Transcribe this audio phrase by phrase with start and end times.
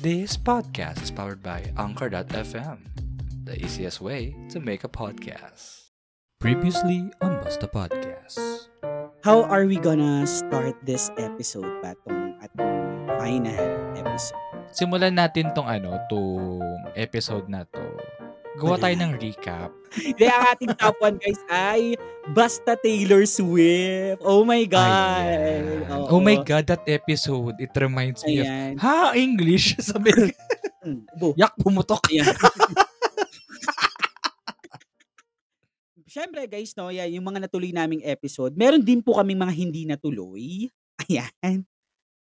[0.00, 2.78] This podcast is powered by Anchor.fm,
[3.44, 5.92] the easiest way to make a podcast.
[6.40, 8.40] Previously on Basta Podcast.
[9.20, 13.68] How are we gonna start this episode pa tong atong final
[14.00, 14.40] episode?
[14.72, 16.64] Simulan natin tong ano, tong
[16.96, 17.84] episode na to.
[18.60, 19.70] Gawa tayo ng recap.
[19.96, 21.96] Hindi, ang ating top one guys ay
[22.36, 24.20] Basta Taylor Swift.
[24.20, 25.88] Oh my God.
[26.12, 28.48] Oh my God, that episode, it reminds me of,
[28.78, 29.76] ha, English?
[29.80, 30.12] Sabi,
[30.82, 31.06] Hmm,
[31.38, 32.10] yak, pumutok.
[32.10, 32.26] Ayan.
[36.10, 39.86] Siyempre guys, no, yan, yung mga natuloy naming episode, meron din po kaming mga hindi
[39.86, 40.66] natuloy.
[41.06, 41.62] Ayan.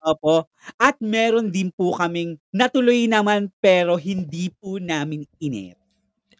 [0.02, 0.50] Opo.
[0.74, 5.77] At meron din po kaming natuloy naman pero hindi po namin inet.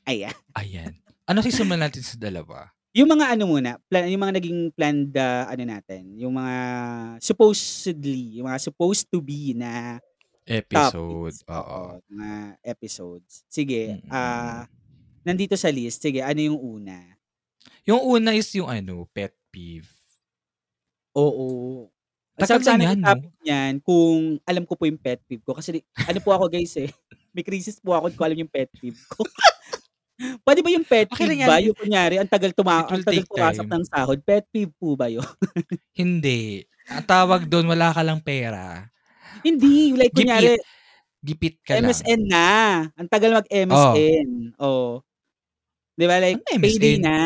[0.09, 0.33] Ayan.
[0.57, 0.93] Ayan.
[1.29, 2.73] Ano sisimulan natin sa dalawa?
[2.97, 6.57] Yung mga ano muna, plan, yung mga naging planned uh, ano natin, yung mga
[7.21, 10.01] supposedly, yung mga supposed to be na
[10.49, 11.37] Episode.
[11.37, 11.45] topics.
[11.53, 12.01] Oo.
[12.09, 13.45] mga episodes.
[13.53, 14.09] Sige, Mm.
[14.09, 14.65] ah
[15.21, 16.01] nandito sa list.
[16.01, 16.97] Sige, ano yung una?
[17.85, 19.93] Yung una is yung ano, pet peeve.
[21.13, 21.89] Oo.
[22.39, 23.09] Tagal na yan, yung no?
[23.13, 25.53] topic niyan kung alam ko po yung pet peeve ko.
[25.53, 26.89] Kasi ano po ako guys eh,
[27.35, 29.21] may crisis po ako kung alam yung pet peeve ko.
[30.43, 31.49] Pwede ba yung pet lang peeve yan.
[31.49, 31.57] ba?
[31.63, 33.73] Yung kunyari, ang tagal, tuma It will ang tagal take pumasok time.
[33.73, 34.19] ng sahod.
[34.21, 35.23] Pet peeve po ba yun?
[35.95, 36.67] Hindi.
[36.89, 38.91] Ang tawag doon, wala ka lang pera.
[39.41, 39.95] Hindi.
[39.95, 40.49] Like, Gipit kunyari,
[41.19, 41.87] Gipit ka lang.
[41.87, 42.49] MSN na.
[42.95, 44.55] Ang tagal mag-MSN.
[44.57, 45.03] Oh.
[45.95, 46.19] Di ba?
[46.19, 47.03] Like, Ano payday MSN?
[47.03, 47.19] na.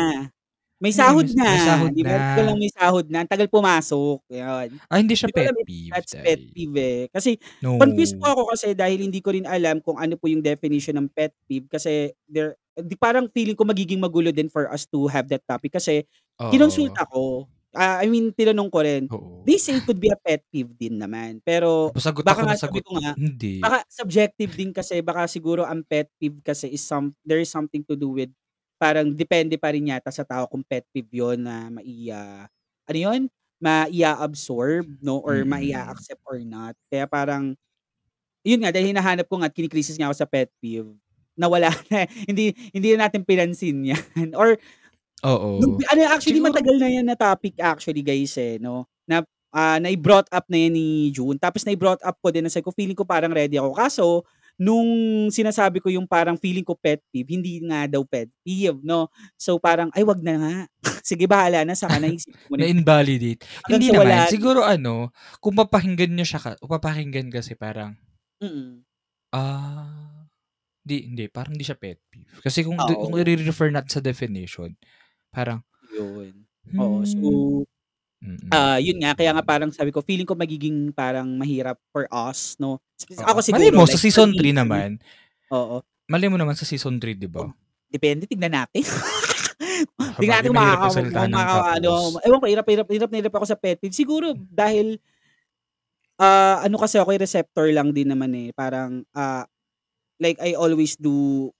[0.83, 1.45] May Ano sahod MS- na.
[1.47, 2.09] may sahod Di ba?
[2.09, 2.13] na.
[2.13, 3.17] Ang tagal lang may sahod na.
[3.23, 4.17] Ang tagal pumasok.
[4.29, 4.67] Yan.
[4.85, 5.91] Ah, hindi siya Di ko pet alam if peeve.
[5.93, 7.01] That's pet peeve eh.
[7.09, 7.29] Kasi,
[7.61, 7.77] No.
[7.77, 11.07] confused po ako kasi dahil hindi ko rin alam kung ano po yung definition ng
[11.07, 11.65] pet peeve.
[11.65, 15.73] Kasi, there, di parang feeling ko magiging magulo din for us to have that topic.
[15.77, 16.05] Kasi,
[16.39, 16.49] Oo.
[16.49, 17.47] kinonsult ako.
[17.73, 19.09] Ah, I mean, tinanong ko rin.
[19.11, 19.43] Oo.
[19.45, 21.41] They say it could be a pet peeve din naman.
[21.45, 22.85] Pero, Sagot baka nga na sabi sagot.
[22.85, 23.59] ko nga, Hindi.
[23.61, 27.81] baka subjective din kasi baka siguro ang pet peeve kasi is some there is something
[27.85, 28.29] to do with
[28.79, 32.47] parang depende pa rin yata sa tao kung pet peeve yon na maia
[32.89, 33.21] ano yon
[33.63, 35.47] maia-absorb no or Mm.
[35.47, 37.55] maia-accept or not kaya parang
[38.45, 40.95] yun nga dahil hinahanap ko nga at kinikrisis nga ako sa pet peeve
[41.35, 44.29] nawala na hindi hindi na natin pinansin yan.
[44.39, 44.55] Or
[45.23, 45.63] Oo.
[45.63, 48.85] Nung, ano actually Siguro- matagal na yan na topic actually guys eh no?
[49.07, 49.23] Na
[49.53, 51.37] ah, na-brought up na yan ni June.
[51.39, 53.71] Tapos na-brought up ko din na sabi ko feeling ko parang ready ako.
[53.71, 54.05] Kaso
[54.59, 54.85] nung
[55.33, 59.09] sinasabi ko yung parang feeling ko pet peeve hindi nga daw pet peeve no?
[59.39, 60.55] So parang ay wag na nga.
[61.07, 61.73] Sige bahala na
[62.47, 63.41] mo na Na-invalidate.
[63.65, 64.03] Hanggang Hindi sa naman.
[64.11, 64.93] wala- Siguro ano,
[65.39, 67.95] kung papakinggan nyo siya, ka, papakinggan kasi parang,
[69.33, 70.12] ah,
[70.83, 72.29] hindi, hindi, parang hindi siya pet peeve.
[72.43, 73.07] Kasi kung, Oo.
[73.07, 74.75] kung i-refer natin sa definition,
[75.31, 75.63] parang,
[75.93, 76.43] yun
[76.79, 77.17] oo so
[78.23, 82.07] mm, ah yun nga kaya nga parang sabi ko feeling ko magiging parang mahirap for
[82.07, 83.23] us no oo.
[83.27, 84.89] ako siguro Malay mo, like, sa for season me, 3 naman,
[85.51, 87.51] oo malay mo naman sa season 3, di ba?
[87.91, 88.79] depende tignan natin
[90.23, 92.23] Tingnan natin kung mahirap makaka- magsalita kung ng makaka- ano, tapos.
[92.23, 93.95] ewan ko, hirap, hirap, hirap na hirap ako sa pet peeve.
[93.95, 94.87] Siguro, dahil,
[96.15, 98.49] ah ano kasi ako, receptor lang din naman eh.
[98.55, 99.43] Parang, ah
[100.23, 101.51] like, I always do,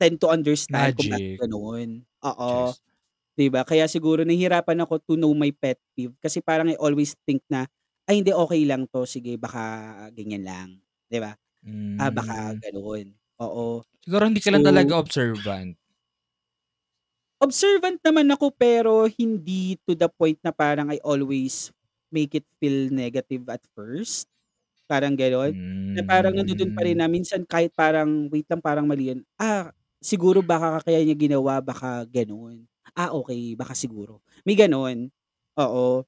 [0.00, 1.12] tend to understand kung Magic.
[1.12, 1.88] bakit ganun.
[2.24, 2.72] Oo.
[2.72, 2.80] Yes.
[3.38, 3.62] Diba?
[3.66, 6.14] Kaya siguro, nahihirapan ako to know my pet peeve.
[6.22, 7.66] Kasi parang I always think na,
[8.10, 9.06] ay, hindi, okay lang to.
[9.08, 10.68] Sige, baka ganyan lang.
[11.10, 11.34] Diba?
[12.00, 12.60] Ah, baka Mm.
[12.62, 13.06] ganun.
[13.42, 13.84] Oo.
[14.04, 15.76] Siguro hindi ka lang So, talaga observant.
[17.40, 21.72] observant naman ako pero hindi to the point na parang I always
[22.12, 24.29] make it feel negative at first.
[24.90, 25.54] Parang gano'n.
[25.94, 27.02] Na parang nandoon pa rin Mm.
[27.02, 29.22] na minsan kahit parang wait lang parang mali yun.
[29.38, 29.70] Ah,
[30.02, 32.66] siguro baka kaya niya ginawa baka gano'n.
[32.98, 34.18] Ah, okay, baka siguro.
[34.42, 35.06] May gano'n.
[35.62, 36.02] Oo.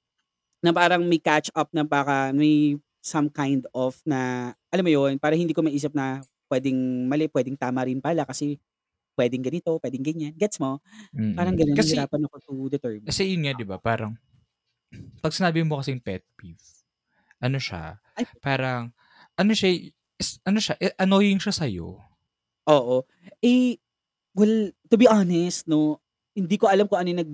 [0.65, 5.19] Na parang may catch up na baka may some kind of na alam mo yun,
[5.23, 8.59] parang hindi ko maisip na pwedeng mali, pwedeng tama rin pala kasi
[9.19, 10.35] pwedeng ganito, pwedeng ganyan.
[10.39, 10.81] Gets mo?
[11.37, 11.59] Parang Mm.
[11.59, 13.09] gano'n, Kasi, nahihirapan ako to determine.
[13.09, 14.17] kasi yun nga, di ba, parang,
[15.23, 16.61] pag sinabi mo kasing pet peeve,
[17.43, 18.25] ano siya, Ay.
[18.41, 18.95] parang,
[19.37, 21.99] ano siya, is, ano siya, eh, annoying siya sa'yo.
[22.71, 22.97] Oo.
[23.43, 23.77] Eh,
[24.37, 25.99] well, to be honest, no,
[26.39, 27.33] hindi ko alam kung ano yung nag,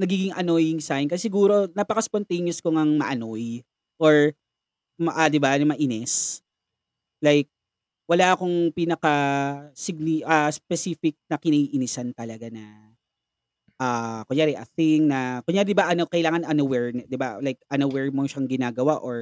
[0.00, 1.06] nagiging annoying sign.
[1.06, 3.62] Kasi siguro, napaka-spontaneous ko ngang ma-annoy.
[4.00, 4.32] Or,
[4.98, 6.42] ma, ah, di ba, mainis.
[7.22, 7.50] Like,
[8.08, 9.12] wala akong pinaka
[9.74, 12.93] signi, ah, specific na kiniinisan talaga na
[13.82, 18.10] ah kunyari a thing na kunyari 'di ba ano kailangan unaware 'di ba like unaware
[18.14, 19.18] mo siyang ginagawa or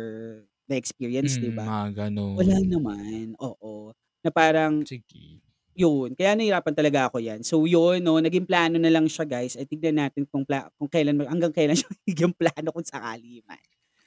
[0.68, 1.88] the experience 'di Mm, ba mga
[2.36, 2.62] wala ganun.
[2.64, 3.92] naman oo
[4.24, 5.42] na parang Sige.
[5.76, 9.56] yun kaya nahihirapan talaga ako yan so yun no naging plano na lang siya guys
[9.56, 13.60] ay tignan natin kung pla- kung kailan hanggang kailan siya magiging plano kung sakali man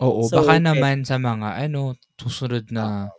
[0.03, 3.15] Oo, So, baka eh naman sa mga ano, susunod na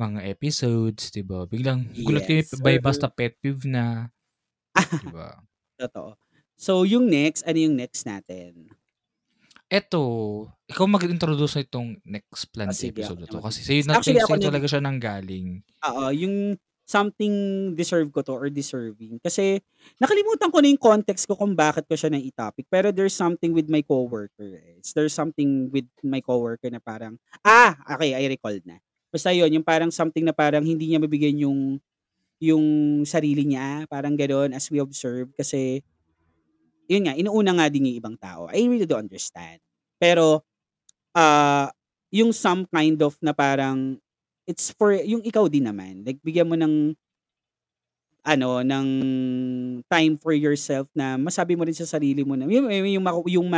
[0.00, 1.38] mga episodes, 'di ba?
[1.52, 4.10] Biglang gulat kami Yes, by or basta pet peeve na,
[5.00, 5.26] 'di ba?
[5.78, 6.16] Totoo.
[6.56, 8.70] So, yung next, ano yung next natin?
[9.72, 10.02] Eto,
[10.70, 14.20] ikaw mag-introduce nitong next Oh, planned sige episode na na 'to kasi sa'yo na actually
[14.22, 15.64] sa'yo talaga siya nanggaling.
[15.84, 17.32] Oo, yung something
[17.76, 19.16] deserve ko 'to or deserving.
[19.20, 19.60] Kasi
[20.00, 23.68] nakalimutan ko na yung context ko kung bakit ko siya nai-topic, pero there's something with
[23.72, 24.80] my coworker, eh.
[24.94, 28.80] There's something with my coworker na parang ah, okey, I recall na.
[29.12, 31.58] Basta yun, yung parang something na parang hindi niya mabigyan yung
[32.42, 32.64] yung
[33.08, 35.80] sarili niya, parang gano'n as we observe kasi
[36.90, 38.48] yun nga, inuuna nga din yung ibang tao.
[38.52, 39.60] I really do understand.
[40.00, 40.44] Pero,
[41.16, 41.70] ah,
[42.14, 43.98] yung some kind of na parang
[44.48, 46.96] it's for yung ikaw din naman, like bigyan mo ng
[48.24, 48.86] ano, ng
[49.84, 53.48] time for yourself na masabi mo rin sa sarili mo na yung yung maku yung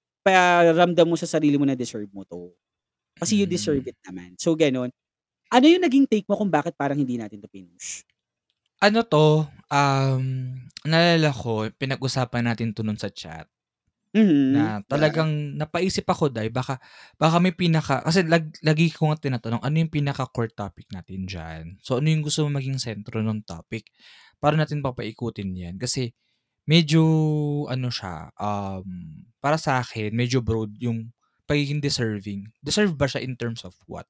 [0.00, 2.52] maparamdam mo sa sarili mo na deserve mo 'to.
[3.20, 3.88] Kasi you deserve Hmm.
[3.88, 4.36] it naman.
[4.40, 4.90] So gano'n.
[5.52, 8.04] Ano yung naging take mo kung bakit parang hindi natin 'to pinush?
[8.82, 10.24] Ano 'to, um,
[10.82, 13.46] naalala ko pinag-usapan natin 'to nun sa chat.
[14.14, 15.22] Mhm, Na yeah.
[15.22, 16.82] talagang napaisip ako dahil baka
[17.14, 21.64] baka may pinaka kasi lag lagi ko nga tinatanong, ano yung pinaka-core topic natin diyan?
[21.78, 23.86] So, ano yung gusto mong maging sentro nung topic?
[24.42, 25.76] Paano natin papaikutin 'yan?
[25.78, 26.10] Kasi
[26.70, 27.02] medyo
[27.68, 28.86] ano siya, um,
[29.42, 31.12] para sa'kin medyo broad yung
[31.50, 32.48] pagiging deserving.
[32.64, 34.08] Deserve ba siya in terms of what?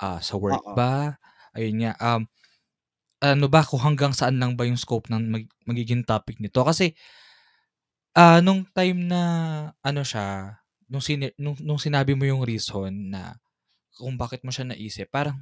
[0.00, 0.76] Ah, sa work Oo.
[0.76, 1.18] ba?
[1.56, 2.24] Ayun nga, um,
[3.22, 6.60] ano ba kung hanggang saan lang ba yung scope ng mag magiging topic nito?
[6.64, 6.92] Kasi
[8.16, 9.22] ah, nung time na
[9.86, 10.58] ano siya,
[10.90, 13.38] nung sini nung nung sinabi mo yung reason na
[13.94, 15.38] kung bakit mo siya naisip, parang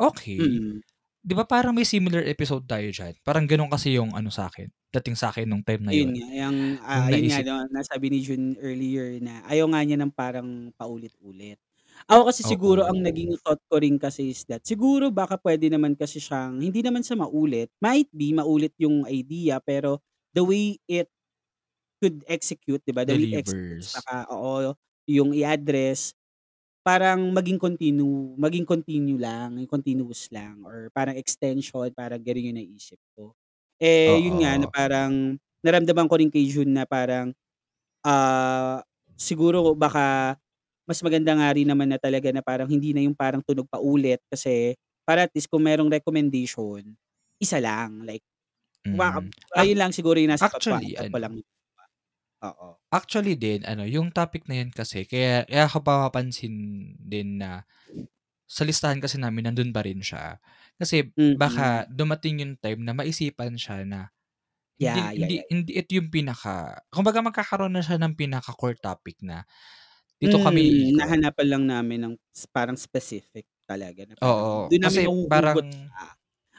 [0.00, 0.60] okey.
[0.60, 0.82] Mm.
[1.24, 3.14] 'Di ba parang may similar episode tayo diyan?
[3.26, 6.16] Parang gano'n kasi yung ano sa'kin, dating sa'kin nung time na Ayun yun.
[6.18, 6.56] nga, yang,
[6.92, 10.74] Nung ah, ayun nga 'no, nasabi ni Jun earlier na ayaw nga niya ng parang
[10.74, 11.62] paulit-ulit.
[12.04, 15.96] Ako kasi siguro ang naging thought ko rin kasi is that siguro baka puwede naman
[15.96, 20.04] kasi siyang hindi naman sa maulit, might be maulit yung idea pero
[20.36, 21.08] the way it
[22.02, 24.06] could execute, 'di ba, the way Delivers.
[24.06, 24.74] baka oo,
[25.08, 26.12] yung i-address,
[26.86, 32.98] parang maging continue maging continue lang, continuous lang or parang extension, parang gano'n yung naisip
[33.18, 33.34] ko.
[33.82, 34.72] Eh, yun nga na Oo.
[34.72, 37.32] parang naramdaman ko rin kay Jun na parang,
[38.06, 38.82] ah,
[39.18, 40.36] siguro baka
[40.88, 44.22] mas maganda nga rin naman na talaga na parang hindi na yung parang tunog paulit
[44.32, 44.74] kasi
[45.06, 46.82] para at least kung merong recommendation,
[47.42, 48.22] isa lang like
[48.94, 49.32] baka Mm.
[49.58, 51.34] Ayun lang siguro yung nasa actually ko lang.
[51.34, 51.42] ano
[52.42, 52.78] Oo.
[52.94, 56.54] actually din ano, yung topic na yun kasi kaya kaya ko mapapansin
[57.02, 57.66] din na
[58.46, 60.38] sa listahan kasi namin nandun pa rin siya.
[60.78, 61.90] Kasi baka Mm.
[61.90, 64.10] dumating yung time na maisipan siya na
[64.80, 65.48] hindi Yeah, yeah, hindi yeah, yeah.
[65.52, 69.44] hindi ito yung pinaka kumbaga magkakaroon na siya ng pinaka-core topic na
[70.22, 71.02] dito kami Mm, iikot.
[71.02, 72.14] nahanapan lang namin ng
[72.54, 76.04] parang specific talaga na parang Oo, dun namin kasi nahuhugot parang siya.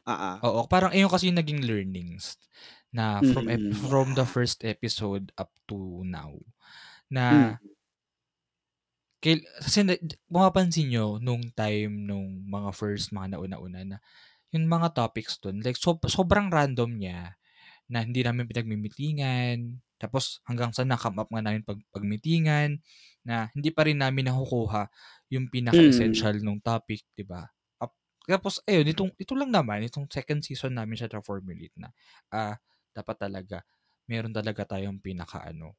[0.07, 0.33] Oo.
[0.45, 2.37] oo, parang ayun kasi yung naging learnings
[2.93, 6.37] na from ep Mm, from the first episode up to now
[7.29, 7.57] Mm.
[7.57, 7.57] na
[9.63, 9.97] kasi na
[10.29, 13.97] kung mapapansin niyo nung time nung mga first mga nauna-una na
[14.51, 17.37] yung mga topics dun like sob sobrang random niya
[17.91, 22.79] na hindi namin pinagmi-meetingan tapos hanggang sa na-come up nga namin pag pag-meetingan
[23.27, 24.89] na hindi pa rin namin nakukuha
[25.33, 26.27] yung Mm.
[26.31, 27.45] pinaka-essential nung topic, 'di ba?
[27.81, 27.93] Ap
[28.29, 31.91] tapos ayun itong ito lang naman, itong second season namin siya na-formulate na,
[32.33, 32.55] ah,
[32.95, 33.57] dapat talaga
[34.09, 35.75] meron talaga tayong pinaka-ano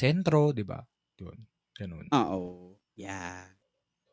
[0.00, 0.80] sentro, 'di ba?
[1.20, 1.38] Yun,
[1.78, 2.08] gano'n.
[2.10, 3.54] Oo, yeah.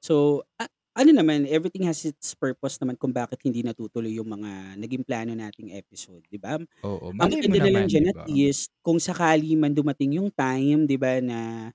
[0.04, 0.68] So, a
[1.00, 5.32] ano naman, everything has its purpose naman kung bakit hindi natutuloy yung mga naging plano
[5.34, 6.60] nating episode, 'di ba?
[6.84, 8.26] Oo, Ang malay mo maganda na lang naman, diyan 'di at ba?
[8.28, 11.72] least kung sakali man dumating yung time, 'di ba, na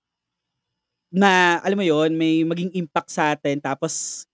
[1.12, 4.24] na alam mo yun, may maging impact sa'tin tapos,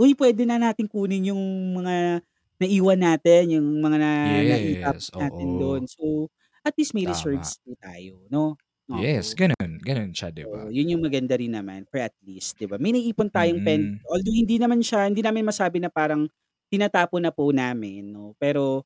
[0.00, 1.42] uy, puwede na nating kunin yung
[1.78, 2.22] mga
[2.62, 5.86] naiwan natin, yung mga na Yes, nai-topic natin oo.
[5.90, 6.30] So,
[6.66, 7.04] at least may Tama.
[7.08, 8.58] reserves po tayo, 'no?
[8.90, 9.38] Yes, Oo.
[9.38, 10.66] gano'n, gano'n siya, 'di ba?
[10.66, 12.74] So, yun yung maganda rin naman for at least, 'di ba?
[12.74, 14.02] May naiipon tayong pen Mm.
[14.10, 16.26] although hindi naman siya hindi namin masabi na parang
[16.66, 18.82] tinatapon na po namin 'no, pero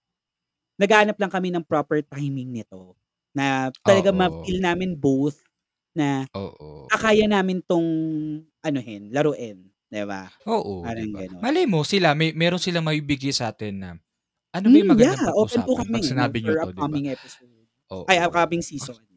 [0.81, 2.97] naghahanap lang kami ng proper timing nito
[3.37, 4.19] na talagang Oo.
[4.19, 5.43] ma-feel namin both
[5.97, 6.91] na Oo.
[6.91, 7.89] kakaya namin 'tong
[8.65, 10.31] anuhin, laruin, 'di ba?
[10.47, 11.27] Oo, 'di Parang ba?
[11.27, 11.43] gano'n.
[11.43, 13.91] Malay mo sila may meron silang maibigay sa'tin na,
[14.53, 16.59] ano ba yung Hmm, magandang yeah, open po pag-usapan 'pag kami 'no, sinabi niyo for
[16.59, 16.99] 'to, 'di ba?
[16.99, 17.69] upcoming episode.
[18.09, 18.25] Ay, Oo.
[18.25, 19.16] upcoming Ac season.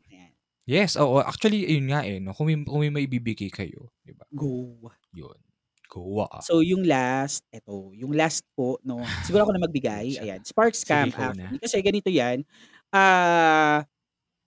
[0.70, 1.18] Yes, oo.
[1.32, 4.26] Actually, ayun nga, eh, 'no, kung may kung may maibibigay kayo, 'di ba?
[4.36, 4.92] Go.
[5.14, 5.40] Yun,
[5.90, 6.42] go, ah.
[6.42, 10.48] So, yung last, eto, yung last po 'no, siguro ako na magbigay, ayan, na.
[10.48, 11.50] spark Sige, scam na.
[11.52, 11.60] actually.
[11.60, 12.48] Kasi ganito 'yan,
[12.96, 13.84] ah,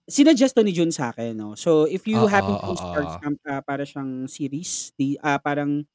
[0.09, 1.55] sinuggest 'to ni Jun sa'kin 'no.
[1.55, 3.13] So, if you Oo, happen to know spark oo.
[3.13, 5.85] scam, ah, para siyang series, di ah, parang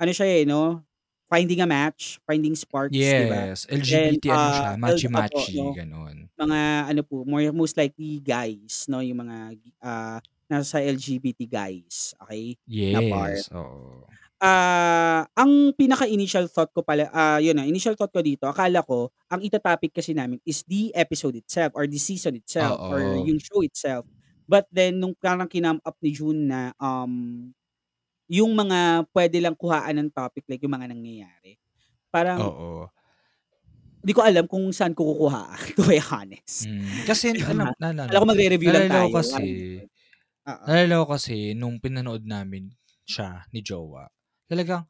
[0.00, 0.87] ano siya, eh, 'no,
[1.30, 3.12] Finding a Match, Finding Sparks?
[3.12, 6.28] Yes, Then, LGBT ano ah, siya, opo matchy-matchy 'no, gano'n.
[6.40, 6.60] mga
[6.92, 9.36] ano po, more most likely guys 'no, yung mga,
[9.84, 10.18] ah,
[10.50, 12.56] nasa LGBT guys, okey,
[12.92, 13.42] na part.
[13.42, 14.18] Yes, oo.
[14.42, 19.10] Ah, ang pinaka-initial thought ko pala, ah, yun, ah, initial thought ko dito akala ko
[19.32, 23.18] ang ita-topic kasi namin is the episode itself or the season itself or Oo.
[23.18, 24.06] yung show itself.
[24.46, 27.50] But then nung parang kinam up ni June na, um,
[28.30, 31.56] yung mga puwede lang kuhaan ng topic like yung mga nangyayari,
[32.12, 32.90] parang Oo.
[34.04, 36.70] Di ko alam kung saan ko kukuhaan to be honest.
[36.82, 37.70] Hmm, kasi 'Di alam ba?
[37.78, 39.54] naalala Akala ko, magre-review lang naalala ko tayo kasi parang.
[40.48, 40.68] Oo.
[40.68, 42.72] naalala ko kasi nung pinanood namin
[43.06, 44.08] siya ni jowa,
[44.50, 44.86] talagang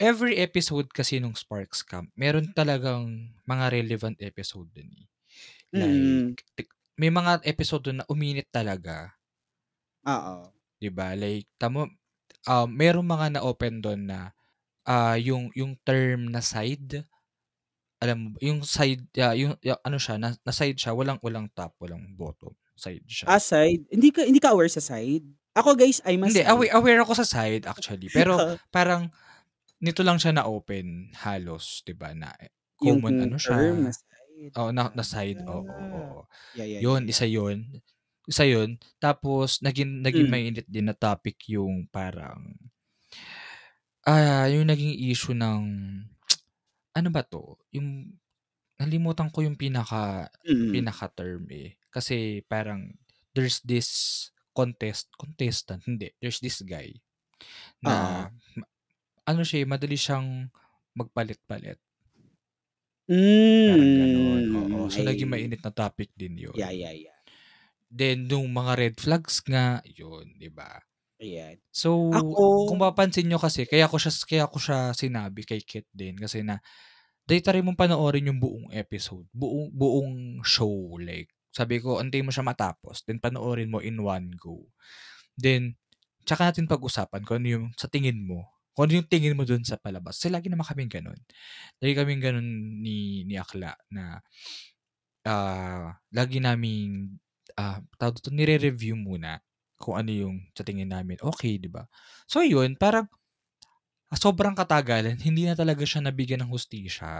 [0.00, 5.06] every episode kasi nung Sparks Camp meron talagang mga relevant episode dun, eh.
[5.76, 6.36] Like Mm.
[6.58, 6.68] tik
[7.00, 9.16] may mga episode dun na uminit talaga.
[10.06, 10.54] Oo.
[10.80, 11.86] 'Di ba, like tamo
[12.48, 14.32] um, merong mga na-open dun na,
[14.86, 17.04] ah, yung yung term na side,
[18.02, 21.48] alam mo yung side, ah, yung ya ano siya na na side siya walang walang
[21.56, 23.26] top, walang bottom, side siya.
[23.30, 23.86] Ah, side?
[23.88, 25.24] Hindi ka hindi ka aware sa side?
[25.56, 26.50] Ako guys, I'm a Hindi, side.
[26.50, 28.36] awa aware ako sa side actually, pero
[28.76, 29.08] parang
[29.80, 32.32] nito lang siya na-open halos 'di ba, na
[32.82, 33.58] Yung common ano term na siya
[33.94, 34.52] side.
[34.58, 35.94] oo, na na side, oo, Ah.
[35.96, 36.20] oo.
[36.54, 37.12] Yeah, yeah, yeah, Yun, yeah.
[37.14, 37.58] isa yun,
[38.28, 38.78] isa yun.
[39.02, 40.34] Tapos naging naging Hmm.
[40.34, 42.56] mainit din na topic yung parang
[44.02, 45.62] ah, yung naging issue ng
[46.96, 48.16] ano ba 'to, yung
[48.80, 50.94] nalimutan ko yung pinaka Mm.
[50.94, 51.78] pinaka-term, eh.
[51.92, 52.92] Kasi parang
[53.36, 53.88] there's this
[54.56, 56.92] contest contestant, hindi, there's this guy
[57.86, 58.24] Oo.
[58.24, 58.66] na ma
[59.28, 60.50] ano siya, eh, madali siyang
[60.98, 61.78] magpalit-palit.
[63.66, 64.78] Parang gano'n, oo.
[64.78, 66.70] Hmm, So, naging I mainit na topic din Yeah, yun.
[66.70, 67.13] yeah, yeah.
[67.94, 70.82] Then nung mga red flags nga, yun, 'di ba?
[71.20, 71.58] Ayan.
[71.74, 71.90] So,
[72.66, 76.14] kung Ako mapapansin niyo kasi kaya ko siya kaya ko siya sinabi kay Kit din
[76.14, 76.62] kasi na
[77.28, 82.32] dahil try mong panoorin yung buong episode, buong buong show, like sabi ko antayin mo
[82.34, 84.66] siya matapos then panoorin mo in one go.
[85.38, 85.76] Then
[86.28, 89.62] tsaka natin pag-usapan kung ano yung sa tingin mo, kung ano yung tingin mo dun
[89.66, 90.18] sa palabas.
[90.20, 91.20] Kasi lagi naman kaming gano'n.
[91.82, 92.48] Lagi kaming gano'n
[92.84, 94.20] ni ni Akla na,
[95.26, 97.16] ah, lagi naming,
[97.58, 99.40] ah, tawag dito, nire-review muna
[99.80, 101.86] kung ano yung sa tingin namin okey, 'di ba?
[102.30, 103.06] So yun, parang
[104.22, 107.12] sobrang katagalan hindi na talaga siya nabigyan ng hustisya.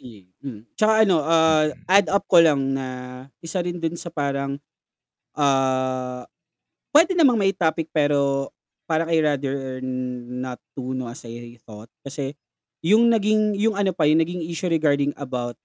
[0.00, 0.58] Hmm, hmm.
[0.76, 1.86] Tsaka ano, ah, Mm.
[1.88, 2.86] add up ko lang na
[3.40, 4.60] isa rin dun sa parang,
[5.36, 6.24] ah,
[6.94, 8.50] puwede namang mai-topic pero
[8.88, 11.90] parang I rather not to 'no, as I thought.
[12.06, 12.34] Kasi
[12.84, 15.56] yung naging yung ano pa, yung naging issue regarding about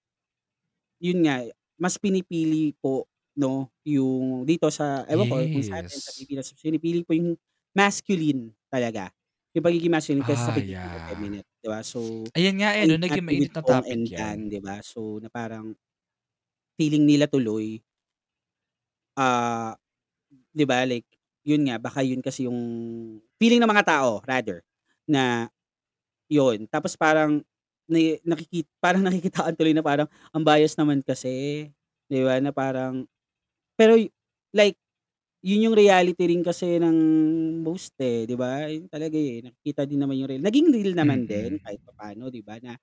[1.01, 1.41] yun nga,
[1.81, 6.15] mas pinipili po 'no, yung dito sa ewan ko kung sa'tin sa Yes.
[6.15, 7.35] Pilipinas, pinipili po yung
[7.75, 9.09] masculine talaga.
[9.55, 11.01] Yung pagiging masculine kaysa sa Ah, pagiging yeah.
[11.01, 11.81] effeminate, 'di ba?
[11.83, 14.39] So, Ayan nga, eh, 'no, point naging with mainit na topic and 'yan.
[14.51, 14.79] 'di ba?
[14.85, 15.75] So, na parang
[16.77, 17.79] feeling nila tuloy
[19.17, 19.75] ah,
[20.55, 21.07] 'di ba, like
[21.45, 22.59] yun nga, baka yun kasi yung
[23.41, 24.61] feeling ng mga tao rather
[25.09, 25.49] na
[26.31, 26.65] yun.
[26.71, 27.41] Tapos parang
[27.89, 31.67] ni nakiki parang nakikitaan tuloy na parang ang bias naman kasi,
[32.11, 33.05] 'di ba, na parang
[33.79, 33.97] pero
[34.55, 34.77] like
[35.45, 36.97] yun yung reality rin kasi ng
[37.65, 38.67] most, eh, 'di ba?
[38.69, 41.61] Yun talaga, eh, nakikita din naman yung real naging real naman din Mm.
[41.61, 42.75] kahit papaano, 'di ba, na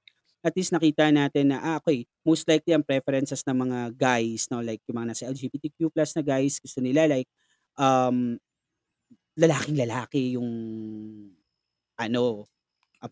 [0.44, 4.62] at least nakita natin na, ah, okey, most likely ang preferences ng mga guys 'no,
[4.64, 7.28] like yung mga nasa LGBTQ+ na guys gusto nila like,
[7.78, 8.38] um,
[9.38, 10.50] lalaking-lalaki yung
[11.98, 12.46] ano,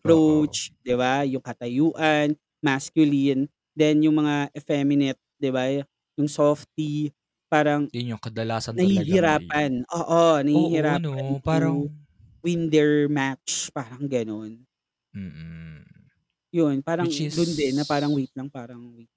[0.05, 0.57] Oo.
[0.57, 1.23] approach, 'di ba?
[1.27, 3.47] Yung katayuan, masculine.
[3.77, 5.69] Then yung mga effeminate, 'di ba,
[6.19, 7.11] yung softy,
[7.51, 11.87] parang Yun yung kadalasan talagang nai nahihirapan, oo, Oo, nahihirapan 'no, to parang
[12.45, 14.65] win their match, parang gano'n.
[15.15, 15.83] Mm.
[16.55, 19.11] Yun, parang Which dun din na parang is wait lang, parang wait,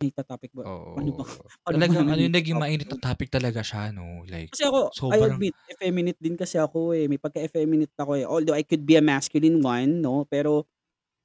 [0.00, 0.64] may ita-topic ba
[0.98, 3.62] ano ba Oo, paano ba talagang namin ano yung naging maita-topic mainit na topic talaga
[3.62, 7.92] siya 'no, like Kasi ako, I sobrang admit effeminate din kasi ako, eh, may pagka-effeminate
[8.00, 8.24] ako, eh.
[8.24, 10.64] Although I could be a masculine one 'no, pero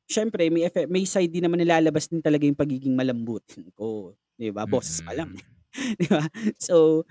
[0.10, 4.15] siyempre may effe may side din naman na lalabas din talaga yung pagiging malambutin ko,
[4.39, 4.65] 'di ba?
[4.70, 5.63] Boses pa lang, Mm.
[6.00, 6.25] 'di ba?
[6.60, 7.06] So,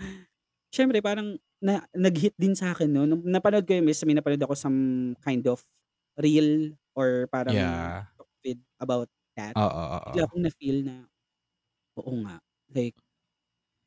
[0.75, 4.55] siyempre parang na nag-hit din sa'kin 'no, nung napanood ko yun, may may napanood ako
[4.59, 4.79] some
[5.25, 5.63] kind of
[6.21, 8.07] reel or parang Yeah.
[8.45, 9.57] feed about that.
[9.57, 10.33] Oo, Bigla oo.
[10.33, 11.07] kong na-feel na,
[12.01, 12.41] oo nga,
[12.75, 12.97] like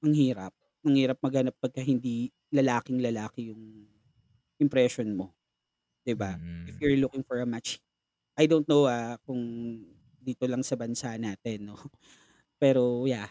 [0.03, 0.53] ang hirap,
[0.85, 3.88] ang hirap maghanap pagka hindi lalaking-lalaki yung
[4.62, 5.35] impression mo,
[6.05, 6.38] 'di ba?
[6.67, 6.85] If Mm.
[6.85, 7.79] you're looking for a match.
[8.39, 9.41] I don't know, ah, kung
[10.21, 11.77] dito lang sa bansa natin 'no,
[12.62, 13.29] pero yeah,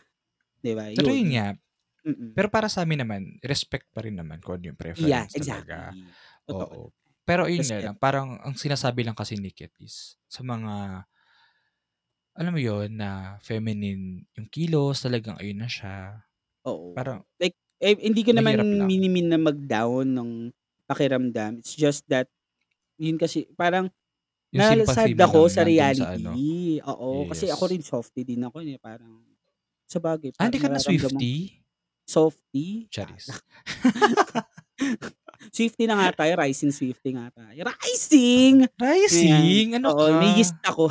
[0.64, 1.35] 'di ba, Pero yun yun.
[1.35, 1.59] nga,
[2.07, 2.37] Mm.
[2.37, 6.14] pero para sa'min naman respect pa rin naman kung ano yung Yeah, preference talaga, exactly.
[6.47, 6.90] Totoo oo.
[6.90, 7.14] naman.
[7.26, 11.04] Pero Tas nga lang, parang ang sinasabi lang kasi ni Ket is sa mga
[12.38, 16.26] alam mo yun, na feminine yung kilos, talagang ayun na siya.
[16.64, 16.97] Oo.
[16.97, 18.88] Parang Like, eh, hindi ko naman lang.
[18.88, 20.33] mini-mean na mag-down nung
[20.88, 21.61] pakiramdam.
[21.61, 22.26] It's just that,
[23.00, 23.91] yun kasi parang
[25.19, 26.33] mo ako sa nandun sa ano.
[26.33, 26.81] reality.
[26.85, 27.75] Oo, kasi ako Yes.
[27.75, 29.25] rin softy din ako, eh, parang
[29.91, 31.62] sabagay Ah, hindi ka na Swiftie?
[32.09, 32.88] Softy?
[32.91, 33.43] Charis.
[35.55, 37.63] Swiftie na nga tayo, rising Swiftie nga tayo.
[37.63, 38.67] Rising!
[38.75, 39.71] Rising?
[39.71, 39.79] Ayan.
[39.79, 40.19] Ano Oo, ka?
[40.19, 40.91] may yeast ako.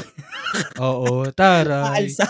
[0.80, 2.08] Oo, taray.
[2.08, 2.26] Umaalsa.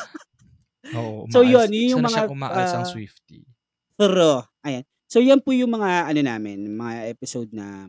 [0.98, 3.46] Oo, So yun, yun yung na mga, siyang umaalis ang ah, Swiftie.
[3.94, 4.42] True.
[4.66, 4.84] Ayan.
[5.06, 7.86] So yan po yung mga ano namin, mga episode na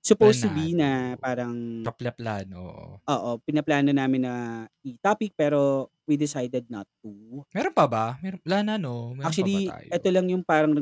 [0.00, 1.20] supposed to be na Planado.
[1.20, 2.88] parang Papla-plano, oo.
[3.04, 4.34] oo, pinaplano namin na
[4.80, 7.12] i-topic pero we decided not to.
[7.52, 8.16] Meron pa ba?
[8.24, 9.12] Meron wala na 'no?
[9.12, 9.88] Meron pa ba Actually, tayo?
[9.92, 10.72] eto lang yung parang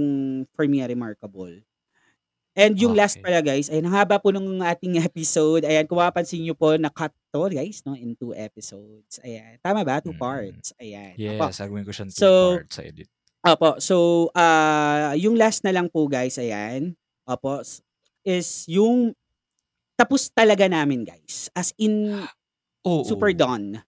[0.55, 1.50] for me, remarkable.
[2.56, 3.20] And yung last Okey.
[3.20, 5.68] pala guys, ayan, ang haba po nung ating episode.
[5.68, 9.20] Ayan, kung mapapansin niyo po, na-cut 'to guys 'no, in 2 episodes.
[9.20, 10.00] Ayan, tama ba?
[10.00, 10.16] 2 Mm.
[10.16, 10.72] parts.
[10.80, 11.52] Ayan, opo.
[11.52, 13.08] Yes, gagawin ko siyang 2 So parts sa edit.
[13.44, 13.78] opo.
[13.80, 16.96] So, ah, yung last na lang po guys, ayan,
[17.28, 17.80] opo, s
[18.26, 19.14] is yung
[19.98, 21.48] tapos talaga namin guys.
[21.56, 22.26] As in,
[23.04, 23.36] super Oo.
[23.36, 23.82] done.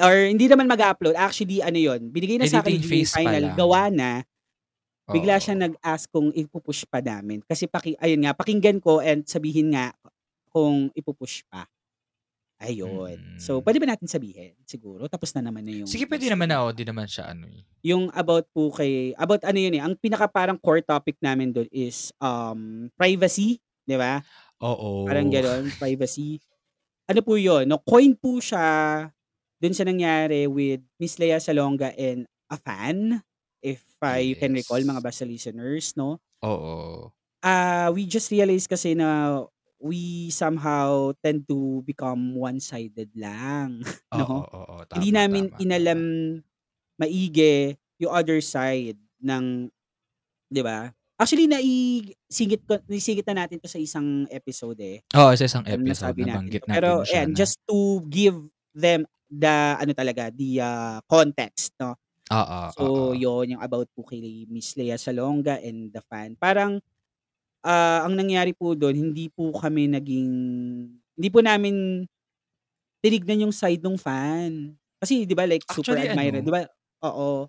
[0.00, 3.92] or hindi naman mag-a-upload, actually ano yun, binigay na Editing Jimmy phase pa final, gawa
[3.92, 4.22] na,
[5.10, 5.42] bigla Oo.
[5.42, 7.42] siyang nag-ask kung ipu-push pa namin.
[7.46, 9.92] Kasi paki ayun nga, pakinggan ko and sabihin nga
[10.52, 11.66] kung ipu-push pa.
[12.62, 13.20] Ayun.
[13.38, 13.64] So, Mm.
[13.64, 15.06] puwede ba natin sabihin siguro?
[15.10, 17.66] Tapos na naman na yung Sige, puwede naman na, oo, 'di naman siya ano, eh.
[17.84, 21.66] Yung about po kay about ano yun, eh, ang pinaka parang core topic namin dun
[21.74, 24.22] is, um, privacy, 'di ba?
[25.02, 25.32] Parang Oo.
[25.32, 26.38] gano'n, privacy.
[27.10, 29.08] Ano po yun 'no, coin po siya
[29.62, 33.22] dun sa nangyari with Miss Lea Salonga and a fan,
[33.62, 35.06] if, ah, you can recall mga Yes.
[35.06, 36.18] basta listeners 'no.
[36.42, 37.12] Oo.
[37.42, 39.42] Ah, we just realized kasi na
[39.82, 44.44] we somehow tend to become one-sided lang, Oo, 'no.
[44.44, 44.74] oo.
[44.94, 46.00] Hindi Tama, namin tama, inalam
[47.00, 49.70] maigi yung other side ng
[50.52, 50.90] 'di ba?
[51.20, 54.98] Actually naisingit ko naisingit na natin 'to sa isang episode, eh.
[55.12, 56.66] Oo, sa isang episode natin nabanggit 'to.
[56.70, 58.38] natin Pero siya na just to give
[58.72, 61.96] them the ano talaga, the, ah, context 'no.
[62.30, 63.12] Oo, So oo.
[63.16, 66.36] yun, yung about po kay Miss Lea Salonga and the fan.
[66.40, 66.80] Parang,
[67.66, 70.30] ah, ang nangyari po dun, hindi po kami naging
[71.18, 72.06] hindi po namin
[73.04, 74.76] tinignan yung side nung fan.
[75.02, 76.66] Kasi 'di ba like super Actually admirer, 'di ano ba
[77.06, 77.48] oo.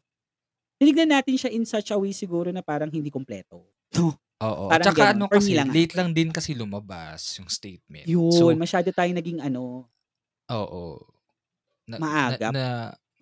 [0.81, 4.17] Tinignan natin siya in such a way siguro na parang hindi kumpleto, 'no.
[4.41, 5.77] Oo, Parang saka gano'n, ano kasi, lang, ah.
[5.77, 8.09] late lang din kasi lumabas yung statement.
[8.11, 9.87] Yun, So masyado tayong naging ano
[10.51, 11.07] Oo.
[11.87, 12.55] Na na maagap.
[12.55, 12.63] na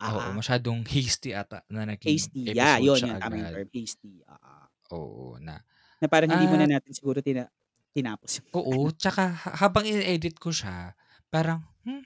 [0.06, 0.38] oo, Oo.
[0.38, 3.54] masyadong hasty ata na naging Hasty, yeah, episode yun, siya yun, agad.
[3.54, 4.66] term, hasty, oo.
[4.90, 5.62] Oo, na
[6.02, 7.46] Na parang hindi muna at natin siguro tina
[7.94, 8.92] tinapos Oo, ano.
[8.92, 10.92] tsaka ha habang ine-edit ko siya,
[11.32, 12.04] parang, hmm,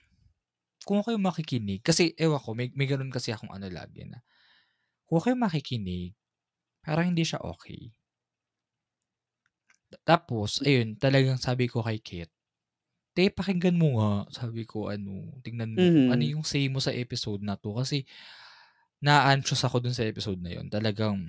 [0.85, 4.21] kung yung makikinig kasi ewan ko, may may gano'n kasi akong ano lagi na,
[5.09, 6.15] kung yung makikinig,
[6.85, 7.95] parang hindi siya okey.
[10.07, 12.29] Tapos ayun, talagang sabi ko kay Ket,
[13.15, 16.35] "Te, pakinggan mo nga." Sabi ko ano, "Tingnan mo ano Mhm.
[16.35, 18.03] yung say mo sa episode na 'to." Kasi
[19.03, 20.67] naa-anxious ako dun sa episode na yun.
[20.71, 21.19] Talagang,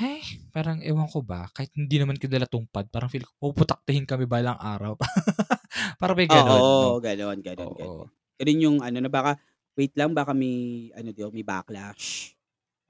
[0.00, 0.22] ay,
[0.54, 4.26] parang ewan ko ba, kahit hindi naman kilala 'tong pod, parang feel ko puputaktihin kami
[4.30, 4.96] balang araw.
[6.02, 6.92] Parang may gano'n 'no?
[6.92, 7.76] Oo, gano'n, gano'n, Oo.
[7.76, 8.08] gano'n.
[8.40, 9.36] Gano'n yung ano na baka
[9.76, 12.32] wait lang, baka may ano daw, may backlash.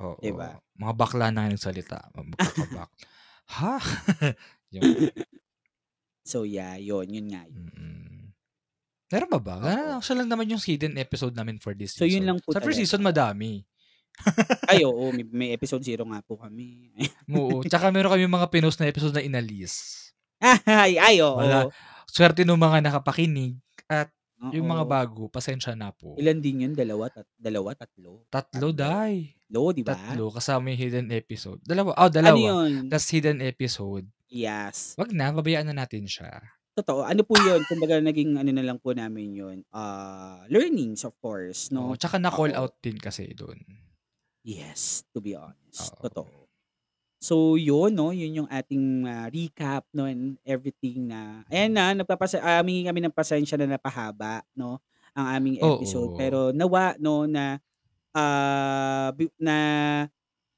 [0.03, 0.59] Oo, ba?
[0.75, 2.91] mga bakla na nga nagsalita, magkaka-bak
[3.55, 3.79] ha?
[4.75, 5.07] Yung
[6.25, 7.69] So yeah, yun, yun nga yun.
[7.71, 8.33] Mm.
[9.13, 9.55] Meron ba?
[9.61, 9.91] Wala Oo.
[9.95, 12.27] na, siya lang naman yung hidden episode namin for this So yun season.
[12.27, 13.63] lang po Sa first season madami.
[14.71, 16.95] Ay oo, may may episode 0 nga po kami.
[17.35, 20.07] Oo, tsaka meron kaming mga pinost na episode na inalis.
[20.65, 21.71] Ay, ay Wala, oo.
[22.07, 23.59] swerte nung mga nakapakinig
[23.91, 24.09] at
[24.53, 24.91] yung mga Oo.
[24.91, 26.15] bago, pasensya na po.
[26.15, 28.23] Ilan din yun, dalawa, tat dalawa, tatlo?
[28.31, 28.77] Tatlo, Tatlo.
[28.77, 29.35] day.
[29.51, 29.95] 'Lo, 'di ba?
[29.99, 31.59] Tatlo kasama yung hidden episode.
[31.65, 32.39] Dalawa, oh, Ano dalawa.
[32.39, 32.87] yun?
[32.91, 34.07] Tas hidden episode.
[34.31, 34.97] Yes.
[34.99, 36.55] Wag na, pabayaan na natin siya.
[36.77, 37.07] Totoo.
[37.07, 41.71] Ano po yun, kumbaga naging ano na lang po namin yun, ah, learnings of course,
[41.79, 41.99] Oo, 'no.
[41.99, 42.59] tsaka na-call Oo.
[42.61, 43.59] out din kasi dun.
[44.45, 46.05] Yes, to be honest, Oo.
[46.05, 46.45] totoo.
[47.23, 52.41] So yun 'no, yun yung ating, ah, recap 'no and everything na ayan na, nagpapasa
[52.43, 54.81] ah, humingi kami ng pasensya na napahaba 'no,
[55.17, 56.09] ang aming episode.
[56.09, 56.15] Oo.
[56.17, 57.59] Pero nawa 'no na,
[58.17, 59.57] ah, bi na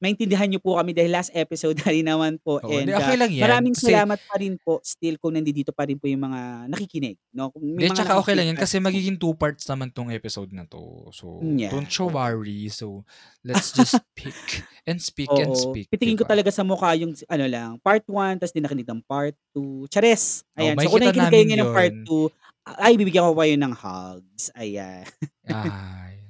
[0.07, 3.17] maintindihan niyo po kami dahil last episode na rin naman po Oo, and, ah, okey
[3.21, 6.23] lang 'yan maraming kasi salamat pa rin po still kung nandidito pa rin po yung
[6.27, 9.93] mga nakikinig 'no, kung may mga tsaka okey lang 'yan kasi magiging 2 parts naman
[9.93, 11.13] 'tong episode na 'to.
[11.13, 12.17] So, don't yeah, you oo.
[12.17, 12.73] worry.
[12.73, 13.05] So,
[13.45, 17.11] let's just speak and speak and Oo, speak, 'di titingin ko talaga sa mukha yung
[17.27, 20.47] ano lang, part 1 ta's 'di nakinig ng part 2, chares!
[20.55, 22.07] Ayan, so kung nakikinig kayo ng part 'yun.
[22.07, 22.31] 2,
[22.79, 25.03] ay bibigyan ko kayo ng hugs, ayan.
[25.45, 25.71] Ay.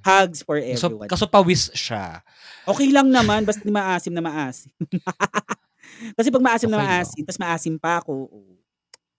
[0.07, 1.11] Hugs for Kaso everyone.
[1.11, 2.27] kaso pawis siya.
[2.67, 4.75] Okey lang naman basta 'di maasim na maasim.
[6.19, 7.07] Kasi 'pag maasim na Okey lang.
[7.07, 8.55] maasim ta's maasim pa ako, oh,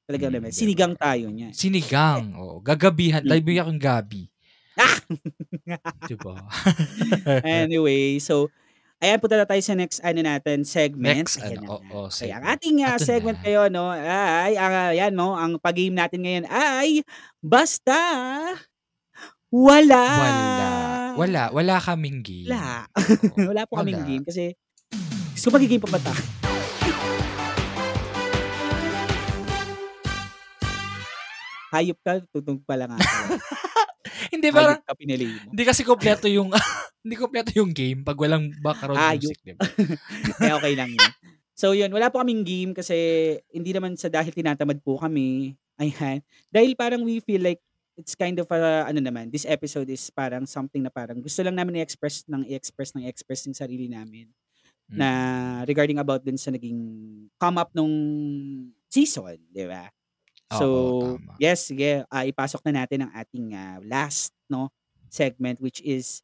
[0.09, 1.57] talagang naman Hmm, sinigang tayo niyan.
[1.59, 3.37] Sinigang, oo, gagabihan Mm.
[3.37, 4.29] bibigyan kang gabi.
[4.75, 4.99] Ah!
[6.05, 6.47] 'Di ba?
[7.45, 8.49] Anyway, so
[9.03, 11.81] ayan punta na tayo sa next ano natin segment, Next ayan ano, na nga.
[11.93, 12.57] oo, Kaya ang segment.
[12.57, 13.45] ating, Eto segment na.
[13.45, 17.01] ngayon 'no, ay ang, ah, 'yan 'no, ang pa-game natin ngayon ay
[17.43, 17.95] basta
[19.51, 20.03] wala.
[20.19, 20.69] Wala.
[21.17, 22.45] Wala, wala kaming game.
[22.51, 22.85] Wala.
[23.49, 24.05] Wala po kaming wala.
[24.05, 24.53] game kasi
[25.33, 26.13] gusto magge-game pa ba?
[31.73, 32.97] Hayop ka, tunog pala nga.
[34.33, 35.51] Hindi Hayop parang ka, pinalay mo.
[35.51, 36.49] hindi kasi kumpleto yung
[37.03, 39.29] hindi kumpleto yung game 'pag walang background Hayop.
[39.29, 39.63] music, 'di ba?
[40.41, 41.11] Eh, okey lang 'yun.
[41.53, 42.95] So 'yun, wala po kaming game kasi
[43.51, 46.23] hindi naman sa dahil tinatamad po kami, ayan.
[46.49, 47.59] Dahil parang we feel like
[47.97, 51.57] it's kind of a ano naman, this episode is parang something na parang gusto lang
[51.57, 54.29] namin i-express ng i-express ng i-express yung sarili namin
[54.95, 55.67] na Mm.
[55.67, 56.79] regarding about dun sa naging
[57.39, 57.93] come up nung
[58.91, 59.89] season, 'di ba?
[60.51, 61.39] So, Oo, tama.
[61.39, 64.71] yes, sige, ah, ipasok na natin ang ating, ah, last 'no,
[65.11, 66.21] segment which is,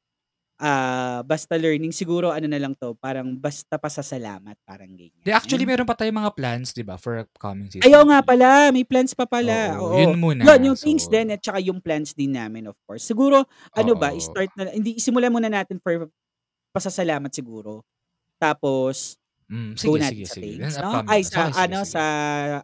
[0.64, 1.92] ah, basta learning.
[1.92, 5.70] Siguro ano na lang 'to, parang basta pasasalamat, parang Di actually ganyan.
[5.70, 8.20] meron pa tayong mga plans 'di ba for upcoming season nga 3.
[8.22, 9.98] pala, may plans pa pala, Oo, oo.
[9.98, 10.46] yun muna.
[10.46, 13.08] 'Yun yung things So din at tsaka yung plans din namin of course.
[13.08, 14.14] Siguro ano ba, Oo.
[14.14, 16.12] i-start na hindi simulan muna natin for
[16.76, 17.84] pasasalamat siguro.
[18.42, 19.18] Tapos
[19.50, 20.56] Hmm, go sige, natin sige, sa sige.
[20.56, 21.04] things Then 'no?
[21.04, 21.84] upcoming Ay sa sige, ano, sige.
[21.88, 22.04] sa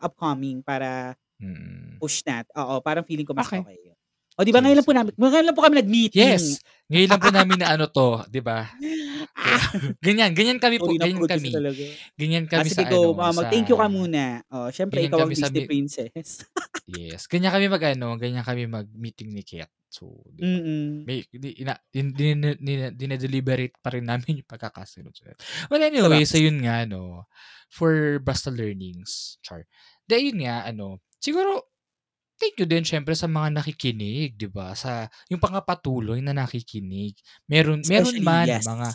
[0.04, 2.02] upcoming para Mm.
[2.02, 3.66] push nat oo, parang feeling ko mas Okey.
[3.66, 3.99] okey 'yun.
[4.40, 6.40] Oh, 'di ba ngayon lang po namin ngayon lang po kami nag-meeting.
[6.50, 8.66] Yes, ngayon lang po namin na ano 'to, 'di ba?
[10.06, 11.52] Ganyan, ganyan kami po, ganyan kami.
[11.52, 11.84] talaga.
[12.18, 14.44] Ganyan Ah, kami sa go, ano, ah, sa mag-thank you ka muna.
[14.52, 16.44] Oh, siyempre ganyan ikaw ang sa Disney princess.
[16.90, 19.70] Yes, ganyan kami mag-ano, ganyan kami mag-meeting ni Ket.
[19.90, 20.58] So, 'di ba?
[21.06, 22.58] May di ina din dine
[22.94, 25.38] dine-deliberate pa rin namin yung pagkakasunod-sunod.
[25.74, 27.26] Well, anyway, so yun nga 'no,
[27.70, 29.66] for basta learnings, char.
[30.10, 31.69] 'Di ayun nga ano, siguro
[32.40, 34.72] thank you din siyempre sa mga nakikinig, 'di ba?
[34.74, 37.20] Sa yung mga patuloy na nakikinig.
[37.46, 38.64] Meron meron Especially man yes.
[38.66, 38.88] mga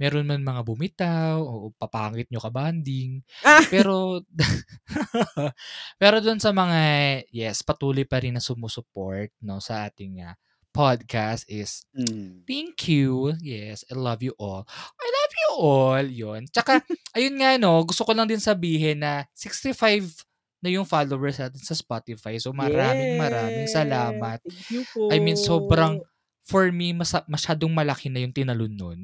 [0.00, 3.20] meron man mga bumitaw o papangit niyo kabanding.
[3.44, 3.60] Ah!
[3.74, 4.24] Pero
[6.00, 6.80] pero dun sa mga
[7.28, 10.38] yes, patuloy pa rin na sumu-support 'no, sa ating, ah,
[10.70, 12.46] podcast is Mm.
[12.46, 13.34] thank you.
[13.42, 14.62] Yes, I love you all.
[14.96, 16.46] I love you all, yun.
[16.48, 16.78] Tsaka
[17.18, 20.29] ayun nga 'no, gusto ko lang din sabihin na 65
[20.62, 22.36] na yung followers natin sa Spotify.
[22.40, 24.40] So, maraming maraming Yes, salamat.
[24.44, 25.04] thank you po.
[25.10, 26.02] I mean sobrang
[26.46, 29.00] for me masa masyadong malaki na yung tinalon nun.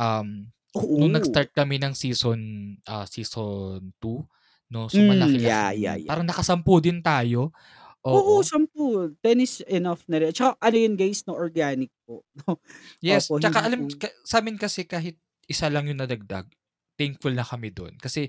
[0.00, 0.52] Um,
[0.98, 1.16] nung Oo.
[1.16, 2.40] nag-start kami ng season,
[2.88, 4.24] ah, season 2
[4.72, 6.00] 'no, so Hmm, yeah, din yeah, yun.
[6.00, 6.08] yeah.
[6.08, 7.52] Parang nakasampu din tayo.
[8.12, 8.42] Oo, Oo.
[8.42, 9.12] 10.
[9.20, 10.32] 10 is enough na rin.
[10.32, 12.56] Tsaka ano yun guys 'no, organic po 'no.
[13.02, 16.50] Yes, Opo, tsaka alam ka sa'min kasi kahit isa lang yung nadagdag,
[16.98, 17.94] thankful na kami dun.
[18.02, 18.26] Kasi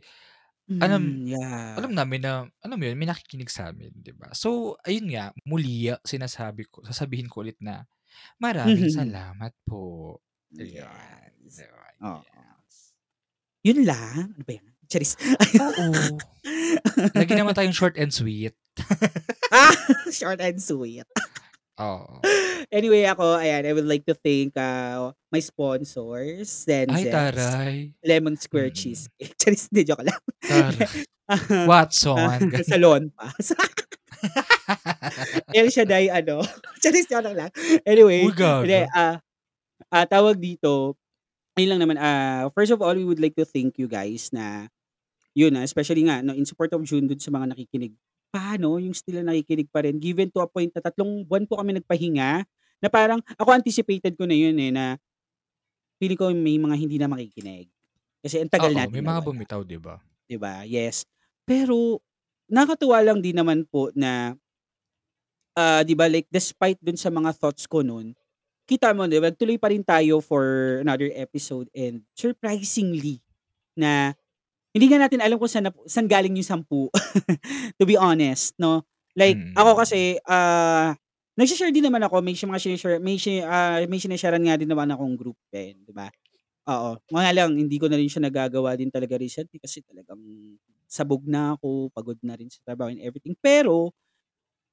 [0.77, 1.73] alam Hmm, yeah.
[1.73, 4.29] alam namin na alam mo yun, may nakikinig sa'min, 'di ba?
[4.37, 7.89] So, ayun nga, muli sinasabi ko sasabihin ko ulit na
[8.37, 10.21] maraming salamat po.
[10.53, 10.85] Ayan,
[11.41, 11.57] Yes.
[11.57, 11.85] 'di ba?
[12.05, 12.21] Oo.
[12.21, 12.75] Yes.
[13.65, 14.37] Yun lang?
[14.37, 14.67] Ano ba yan?
[14.89, 15.13] Charis.
[15.57, 16.17] Oo.
[17.13, 18.53] Lagi naman tayong short and sweet.
[19.49, 19.73] Ah,
[20.13, 21.09] short and sweet.
[21.79, 22.19] Oo.
[22.69, 27.75] Anyway ako, ayan, I would like to thank, ah, my sponsors, Ay, Zenzex, taray.
[28.05, 28.77] Lemon Square Mm.
[28.77, 29.33] Cheesecake.
[29.41, 30.21] Charis, hindi, joke lang.
[30.43, 31.07] Taray.
[31.29, 31.37] Ah,
[31.69, 32.65] Watson, sa ganun.
[32.65, 33.29] Salon pa.
[35.53, 36.41] El Shaddai ano,
[36.81, 37.53] Charis, joke lang.
[37.85, 39.21] Anyway, Uy, hindi, ah,
[39.93, 40.97] ah, tawag dito,
[41.57, 44.67] ayun lang naman, ah, first of all, we would like to thank you guys na
[45.37, 47.93] yun, ah, especially nga 'no, in support of June dun sa mga nakikinig.
[48.33, 51.57] Paano yung still na nakikinig pa rin given to a point na tatlong buwan po
[51.57, 52.45] kami nagpahinga,
[52.79, 55.01] na parang ako anticipated ko na yun, eh, na
[55.99, 57.67] feeling ko may mga hindi na makikinig.
[58.23, 59.95] Kasi ang tagal Oo, natin may mga nawala, bumitaw, 'di ba?
[60.29, 60.63] 'di ba?
[60.67, 61.05] Yes.
[61.47, 62.01] Pero
[62.49, 64.37] nakakatuwa lang din naman po na
[65.57, 68.13] ah, 'di ba, like despite dun sa mga thoughts ko nun,
[68.69, 73.21] kita mo 'di ba, nagtuloy pa rin tayo for another episode and surprisingly
[73.77, 74.13] na
[74.75, 76.89] hindi nga natin alam kung saan saan galing yung 10
[77.79, 78.85] to be honest 'no.
[79.17, 79.83] Like ako Mm.
[79.83, 80.93] kasi, ah,
[81.39, 85.15] nagshi-share din naman ako, may mga shini-share may ah, may shine-sharean nga din naman akong
[85.19, 86.09] group din, 'di ba?
[86.69, 90.21] Oo, nga lang hindi ko na rin siya nagagawa din talaga recently kasi talagang
[90.89, 93.35] sabog na ako, pagod na rin sa trabaho and everything.
[93.41, 93.93] Pero,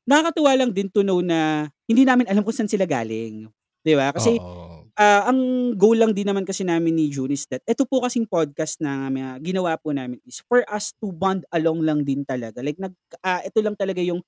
[0.08, 3.48] nakakatuwa lang din to know na hindi namin alam kung saan sila galing,
[3.86, 4.10] 'di ba?
[4.14, 4.75] Kasi, Oo.
[4.98, 8.26] Ah, ang goal lang din naman kasi namin ni June is that eto po kasing
[8.28, 12.60] podcast na mga ginawa po namin is for us to bond along lang din talaga.
[12.64, 14.20] Like nag ah, eto lang talaga yung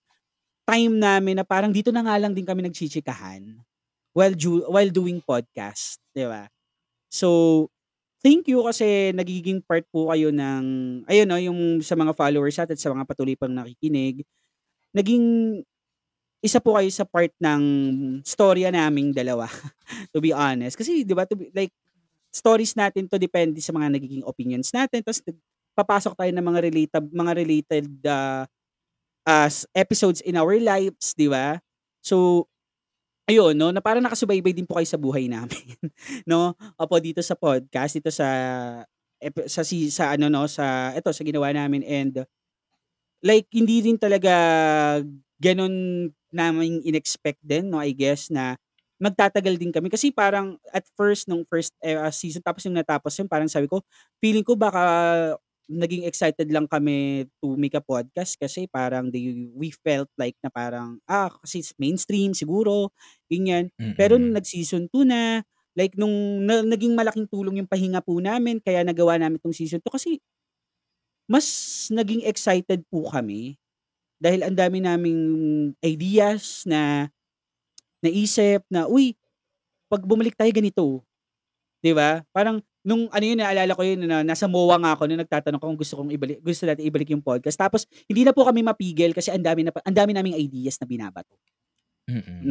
[0.69, 3.45] time namin na parang dito na nga lang din kami nagchichikahan
[4.17, 6.49] while ju while doing podcast, 'di ba?
[7.13, 7.69] So,
[8.25, 10.65] thank you kasi nagiging part po kayo ng
[11.11, 14.25] ayun 'no, yung sa mga followers natin, sa mga patuloy pang nakikinig.
[14.97, 15.27] Naging
[16.45, 17.63] isa po kayo sa part ng
[18.23, 19.47] istorya naming dalawa,
[20.15, 20.79] to be honest.
[20.79, 21.73] Kasi 'di ba, to like
[22.35, 25.39] stories natin 'to depende sa mga nagiging opinions natin nag
[25.79, 28.45] papasok tayo ng mga relatab mga related, ah,
[29.29, 31.61] as episodes in our lives, 'di ba?
[32.05, 32.47] So,
[33.31, 35.77] ayun 'no, na parang nakasubaybay din po kayo sa buhay namin
[36.31, 36.55] 'no.
[36.81, 38.29] Opo, dito sa podcast, dito sa
[39.51, 42.23] sa si sa ano 'no, sa eto sa ginawa namin and
[43.25, 44.35] like hindi rin talaga
[45.43, 48.55] gano'n namin in-expect din 'no, I guess na
[49.03, 49.89] magtatagal din kami.
[49.93, 53.67] Kasi parang at first nung first, eh, ah, season tapos nung natapos yun parang sabi
[53.71, 53.83] ko,
[54.23, 54.83] feeling ko baka
[55.71, 60.51] naging excited lang kami to make a podcast kasi parang they we felt like na
[60.51, 62.91] parang, ah, kasi mainstream siguro,
[63.31, 63.71] ganyan.
[63.99, 65.45] Pero nung nag-season 2 na,
[65.79, 69.79] like nung na naging malaking tulong yung pahinga po namin kaya nagawa namin 'tong season
[69.85, 70.19] 2 kasi
[71.29, 71.45] mas
[71.93, 73.61] naging excited po kami
[74.19, 75.23] dahil ang dami naming
[75.83, 77.11] ideas na
[78.03, 79.15] naisip na, "Uy,
[79.91, 81.03] 'pag bumalik tayo ganito."
[81.83, 82.23] 'Di ba?
[82.35, 85.77] Parang nung ano yun, naalala ko yun na nasa MOA nga ako nung nagtatanong kung
[85.79, 87.59] gusto kong ibalik gusto natin ibalik yung podcast.
[87.61, 90.87] Tapos hindi na po kami mapigil kasi ang dami na ang dami naming ideas na
[90.89, 91.35] binabato.
[92.09, 92.43] Mm.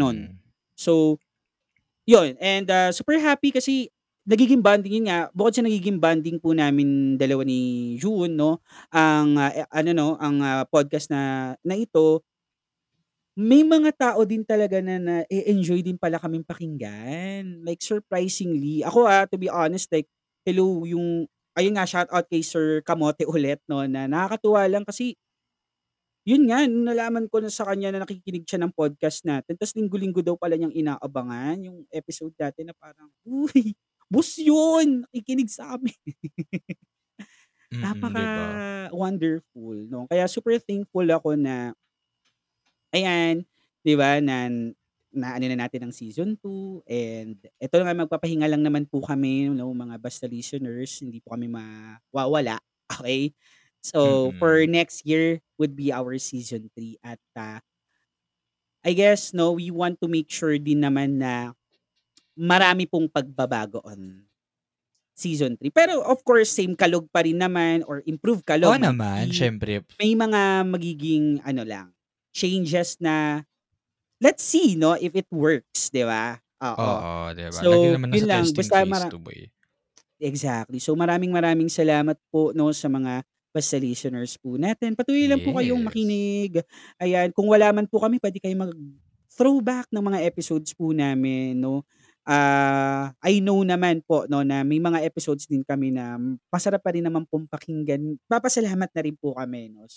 [0.78, 1.18] So,
[2.08, 3.90] yun and, ah, super happy kasi
[4.28, 8.60] nagiging bonding yun nga, bukod sa nagiging bonding po namin dalawa ni June 'no,
[8.92, 12.22] ang, ah, eh, ano 'no, ang, ah, podcast na na ito
[13.38, 17.62] may mga tao din talaga na na-e-enjoy din pala kaming pakinggan.
[17.62, 18.82] Like surprisingly.
[18.82, 20.10] Ako, ah, to be honest like,
[20.42, 25.13] hello yung ayun nga shoutout kay Sir Kamote ulit 'no, na nakakatuwa lang kasi
[26.28, 29.72] yun nga, nung nalaman ko na sa kanya na nakikinig siya ng podcast natin ta's
[29.78, 33.72] linggo-linggo daw pala niyang inaabangan yung episode natin na parang, "Uy,
[34.12, 35.96] boss yun, nakikinig sa'min."
[37.72, 38.63] Mm, 'di ba?
[38.89, 41.76] Napaka-wonderful 'no, kaya super thankful ako na
[42.96, 43.43] ayan,
[43.84, 44.48] 'di ba, na
[45.12, 49.72] na-ano na natin ang season 2 and eto nga magpapahinga lang naman po kami 'no,
[49.74, 52.60] mga basta listeners, hindi po kami mawawala,
[53.02, 53.34] okey?
[53.84, 54.67] So, for Mm.
[54.67, 57.60] next year would be our season 3 at, ah
[58.86, 61.57] I guess 'no, we want to make sure din naman na
[62.38, 64.23] marami pong pagbabago on
[65.17, 65.73] season 3.
[65.73, 69.30] Pero of course, same kalog pa rin naman or improved Oo kalog might naman, be.
[69.30, 69.86] siyempre.
[70.02, 71.88] May mga magiging ano lang,
[72.36, 73.43] changes na
[74.23, 76.39] let's see 'no, if it works, 'di ba?
[76.63, 77.06] Oo.
[77.06, 77.63] Oo, 'di ba?
[77.65, 79.50] Lagi So, naman yun nasa lang testing basta phase mara 'to, boy.
[80.21, 80.82] Exactly.
[80.82, 83.21] So, maraming-maraming salamat po 'no, sa mga
[83.54, 84.97] basta listeners po natin.
[84.97, 85.86] Patuloy lang po kayong Yes.
[85.86, 86.62] makinig.
[87.02, 91.86] Ayan, kung wala man po kami puwede kayong mag-throwback ng mga episodes po namin 'no.
[92.28, 96.20] Ah, I know naman po 'no, na may mga episodes din kami na
[96.52, 98.20] masarap pa rin naman pong pakinggan.
[98.28, 99.88] Papasalamat na rin po kami 'no,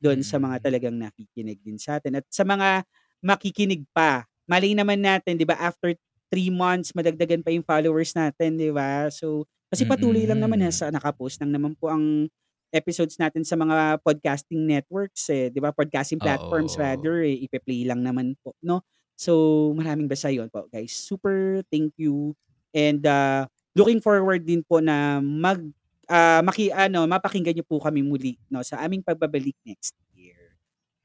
[0.00, 0.64] dun sa mga Mm.
[0.64, 2.80] talagang nakikinig din sa'tin at sa mga
[3.20, 4.24] makikinig pa.
[4.48, 5.92] Malay naman natin 'di ba, after
[6.32, 9.12] 3 months madagdagan pa yung followers natin, 'di ba?
[9.12, 10.64] So, kasi patuloy lang naman Mm.
[10.64, 12.24] nasa naka-post lang naman po ang
[12.72, 16.80] episodes natin sa mga podcasting networks, eh, 'di ba, podcasting platforms Oo.
[16.80, 18.80] rather, eh, ipe-play lang naman po 'no.
[19.18, 22.36] So, maraming basta yun po guys, super thank you
[22.76, 25.60] and, ah, looking forward din po na mag
[26.08, 30.56] ah, maki-ano, mapakinggan niyo po kami muli 'no, sa aming pagbabalik next year.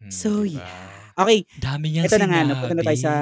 [0.02, 1.13] Hmm, So 'di yeah, ba?
[1.19, 3.13] okey, Dami niyang eto na nga 'no, punta na tayo sa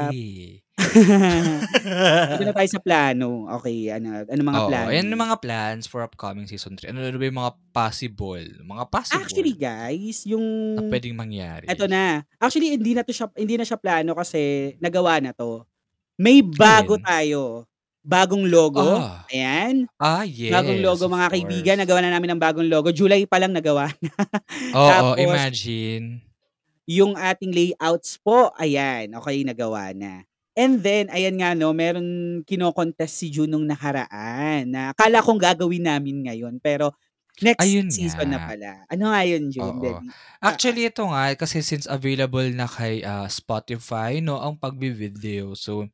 [2.30, 3.48] punta na tayo sa plano.
[3.60, 5.28] Okey, ano anong mga Oo, plano ayan yung niyo?
[5.30, 6.90] mga plans for upcoming season 3.
[6.90, 11.18] Ano-ano ba yung mga possible, mga Actually possible guys, yung na puwedeng
[11.66, 11.90] eto mangyari?
[11.90, 12.22] na.
[12.42, 15.66] Actually hindi na 'to siya hindi na siya plano kasi nagawa na 'to.
[16.20, 17.04] May bago Alin?
[17.04, 17.66] tayo,
[18.06, 19.26] bagong logo, Ah.
[19.32, 19.88] ayan.
[20.00, 21.82] Ah, Bagong yes, logo of mga kaibigan, course.
[21.82, 22.90] nagawa na namin ng bagong logo.
[22.94, 24.14] July pa lang nagawa na.
[24.74, 26.22] Oo, Tapos imagine.
[26.88, 30.24] yung ating layouts po, ayan, okey nagawa na.
[30.60, 32.08] And then ayan nga 'no, meron
[32.44, 36.92] kino-contest si June nung nakaraan na akala kong gagawin namin ngayon pero
[37.46, 38.44] next Ayun season na nga.
[38.44, 38.84] pala.
[38.92, 40.12] Ano nga yun June, dali
[40.44, 45.52] ah, ah Actually ito nga, kasi since available na kay, ah, Spotify 'no, ang pagvi-video.
[45.58, 45.88] So,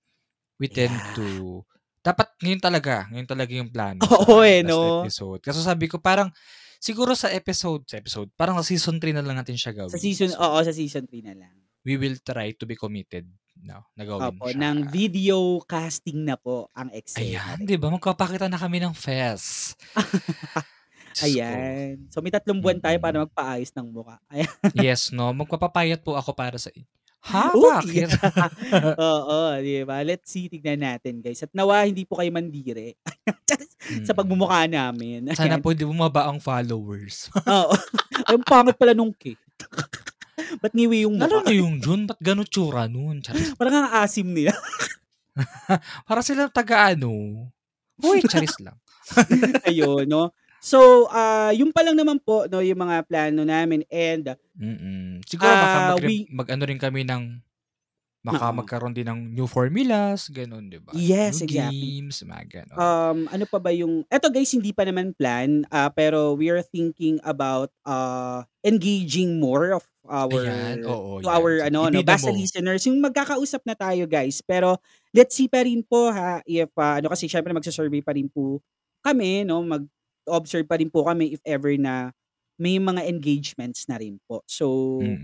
[0.62, 1.16] we tend Yeah.
[1.18, 1.64] to
[2.06, 4.80] Dapat ngayon talaga, ngayon talaga yung plano Oo, sa eh, 'no?
[4.92, 5.42] episode.
[5.44, 6.30] Kaso sabi ko parang
[6.82, 10.04] siguro sa episode sa episode, parang sa season 3 na lang natin siya Sa gawin.
[10.04, 11.56] season So, oo, sa season 3 na lang.
[11.86, 13.26] we will try to be committed,
[13.66, 14.62] 'no, na gawin Opo, siya.
[14.62, 17.58] ng video casting na po ang eksena Ayan.
[17.66, 19.74] 'di ba magpapakita na kami ng fest.
[21.26, 22.12] Ayan.
[22.12, 24.20] So, may tatlong buwan tayo para magpaayos ng mukha.
[24.32, 24.52] Ayan.
[24.76, 26.86] Yes, 'no, magpapapayat po ako para sa inyo.
[27.26, 27.66] Ha, Uy!
[27.66, 28.10] bakit?
[29.02, 30.06] Oo, 'di ba?
[30.06, 31.42] Let's see, tignan natin, guys.
[31.42, 32.94] At nawa hindi po kayo mandiri
[34.06, 35.26] sa pagmumukha namin.
[35.34, 35.64] Sana Ayan.
[35.66, 37.34] po hindi bumaba ang followers.
[37.50, 37.74] Oo.
[38.30, 39.42] Ang pangit pala nung cake.
[40.62, 41.48] Ba't ngiwi yung Lalo mukha?
[41.48, 43.24] na yung Jun, ba't gano'n tsura nun?
[43.24, 43.56] Charis.
[43.60, 44.52] Parang ang asim nila.
[46.08, 47.12] Para silang taga-ano.
[48.00, 48.76] Uy, charis lang.
[49.68, 50.32] Ayun, 'no?
[50.60, 55.20] So, ah, yun pa lang naman po 'no, yung mga plano namin and Mm.
[55.28, 57.44] Siguro baka ah, mag we mag-ano rin kami ng
[58.24, 58.56] baka Oo.
[58.56, 60.96] magkaroon din ng new formulas, gano'n, 'di ba?
[60.96, 61.98] Yes, New exactly.
[62.00, 62.80] games, mga gano'n.
[62.80, 66.64] Um, ano pa ba yung eto guys, hindi pa naman plan, ah, pero we are
[66.64, 71.34] thinking about, uh, engaging more of our Ayan, oo, to 'yan.
[71.34, 72.32] our Sige, ano 'no, ibida basta mo.
[72.34, 74.42] listeners, yung magkakausap na tayo guys.
[74.46, 74.78] Pero
[75.16, 78.62] let's see pa rin po ha, if, ah, ano kasi siyempre magsu-survey pa rin po
[79.06, 82.12] kami 'no, mag-observe pa rin po kami if ever na
[82.60, 84.42] may mga engagements na rin po.
[84.48, 84.66] So,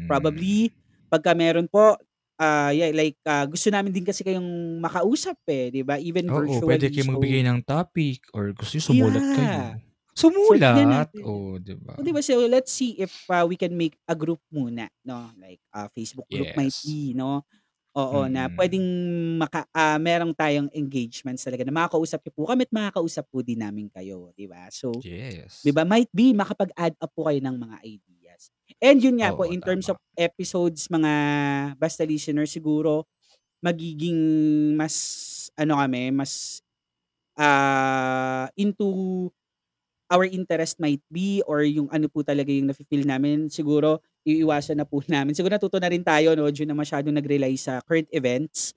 [0.10, 0.82] probably Mm.
[1.12, 1.96] pagka meron po,
[2.42, 6.62] ah, yeah, like, ah, gusto namin din kasi kayong makausap, eh, 'di ba, even Oo,
[6.62, 6.94] puwede virtually.
[6.94, 9.58] kayong So magbigay ng topic or gusto niyo sumulat kayo.
[9.58, 9.74] Yeah.
[9.74, 11.32] So, tignan Sumulat, natin.
[11.32, 11.96] oh, 'di ba?
[11.98, 15.32] Oh, 'di ba, so let's see if, ah, we can make a group muna 'no,
[15.40, 16.84] like, ah, Facebook group might Yes.
[16.84, 17.44] be 'no,
[17.98, 18.54] oo, na Mm.
[18.54, 18.86] puwedeng
[19.42, 23.62] maka ah, meron tayong engagements talaga na makakausap niyo po kami at makakausap po din
[23.64, 24.68] namin kayo, 'di ba?
[24.74, 25.06] So,
[25.66, 25.76] 'di Yes.
[25.76, 28.52] ba, might be makapag-add up po kayo ng mga ideas.
[28.84, 29.94] And yun nga po, Oo, in terms tama.
[29.94, 31.14] of episodes, mga
[31.80, 33.08] basta listeners, siguro
[33.64, 34.18] magiging
[34.78, 34.96] mas
[35.60, 36.62] ano kami, mas,
[37.40, 39.30] ah, into
[40.12, 44.88] our interest might be or yung ano po talaga yung nafi-feel namin, siguro iiwasan na
[44.88, 45.34] po namin.
[45.38, 48.76] Siguro natuto na rin tayo 'no, Jun, na masyadong nag-rely sa current events.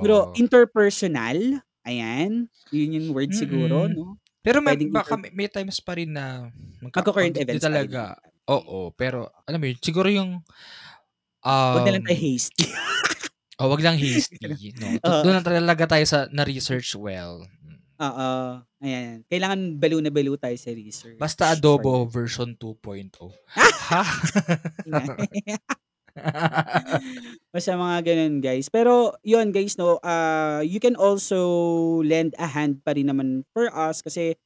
[0.00, 0.36] Siguro Oo.
[0.36, 3.92] interpersonal, ayan, yun yung word siguro Mm.
[3.92, 4.20] 'no?
[4.46, 6.46] Pero may Puwedeng baka inter may may times pa rin na
[6.78, 8.14] magka Magco-current mag di events pa rin talaga
[8.46, 10.38] oo, pero alam mo yun, siguro yung,
[11.74, 12.64] Wag na lang tayo um hasty.
[13.60, 14.68] oh, wag lang hasty.
[14.76, 15.00] 'no?
[15.22, 15.32] Du Oo.
[15.32, 17.48] lang talaga tayo sa na-research well.
[18.00, 19.24] Oo, ayan.
[19.24, 22.12] Kailangan baliw na baliw tayo sa research Basta for Adobo that.
[22.12, 23.32] version 2.0.
[23.56, 23.72] Ah!
[23.88, 24.02] Ha?
[24.86, 25.60] Ayan.
[27.52, 28.68] Basta mga gano'n guys.
[28.68, 31.40] Pero yun guys 'no, ah, you can also
[32.04, 34.36] lend a hand pa rin naman for us kasi,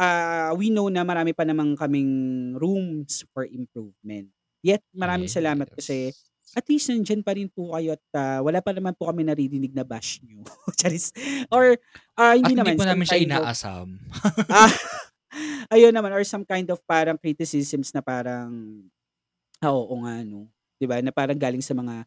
[0.00, 4.28] ah, we know na marami pa naman kaming rooms for improvement.
[4.64, 6.33] Yet maraming salamat kasi Yes.
[6.54, 9.74] At least nandiyan pa rin po kayo at, ah, wala pa naman po kami naririnig
[9.74, 10.42] na bash niyo.
[10.78, 11.10] Charis.
[11.50, 11.76] Or,
[12.16, 13.86] ah, At hindi hindi naman, po some namin siya kind of inaasam.
[14.54, 14.72] ah,
[15.74, 18.50] ayun naman or some kind of parang criticisms na parang,
[19.62, 22.04] ah, oo nga 'no, 'di ba, na parang galing sa mga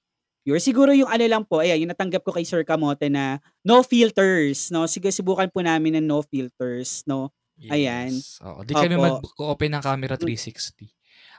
[0.47, 0.63] viewers.
[0.65, 4.71] Siguro yung ano lang po, ayan, yung natanggap ko kay Sir Kamote na no filters
[4.71, 7.31] 'no, sige subukan po namin ng no filters 'no,
[7.67, 8.13] ayan.
[8.45, 8.61] Oo.
[8.63, 9.03] Di kami Opo.
[9.23, 10.23] mag-o-open ng camera Hmm.
[10.23, 10.87] 360.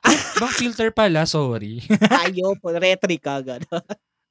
[0.04, 1.82] Ay, ibang filter pala, sorry.
[2.22, 3.84] Ayaw po, retrika gano'n.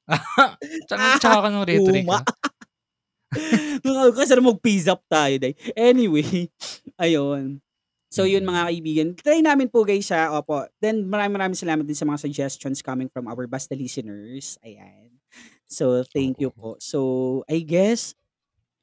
[0.88, 2.18] Tsaka tsaka ka ng Luma.
[3.84, 4.12] retrika.
[4.16, 5.54] Kasi mag-peace up tayo day.
[5.76, 6.48] Anyway,
[6.96, 7.60] ayun.
[8.08, 8.48] So yun Mm.
[8.48, 10.64] mga kaibigan, try namin po guys ha, opo.
[10.80, 15.12] Then maraming maraming salamat din sa mga suggestions coming from our basta listeners, ayan.
[15.68, 16.80] So thank you po.
[16.80, 17.00] So
[17.44, 18.16] I guess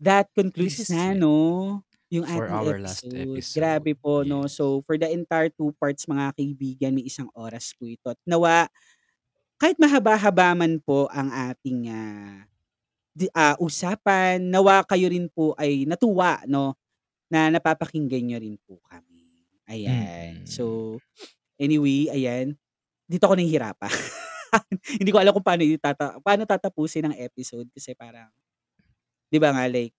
[0.01, 1.17] that concludes is na.
[1.17, 1.81] 'no,
[2.21, 3.43] yung For ating our last episode.
[3.43, 4.47] episode, Grabe po 'no.
[4.47, 4.55] yes.
[4.55, 8.67] So for the entire 2 parts mga kaibigan, may isang oras po ito at nawa
[9.59, 12.43] kahit mahaba-haba man po ang ating, ah,
[13.15, 16.75] di ah, usapan, nawa kayo rin po ay natuwa 'no,
[17.31, 19.23] na napapakinggan niyo rin po kami.
[19.69, 20.43] Ayan.
[20.43, 20.47] Mm.
[20.47, 20.97] So
[21.59, 22.55] anyway, ayan,
[23.09, 23.91] dito ako nahihirapan.
[25.01, 28.29] Hindi ko alam kung paano itata paano tatapusin ang episode kasi parang
[29.29, 29.93] 'di ba nga like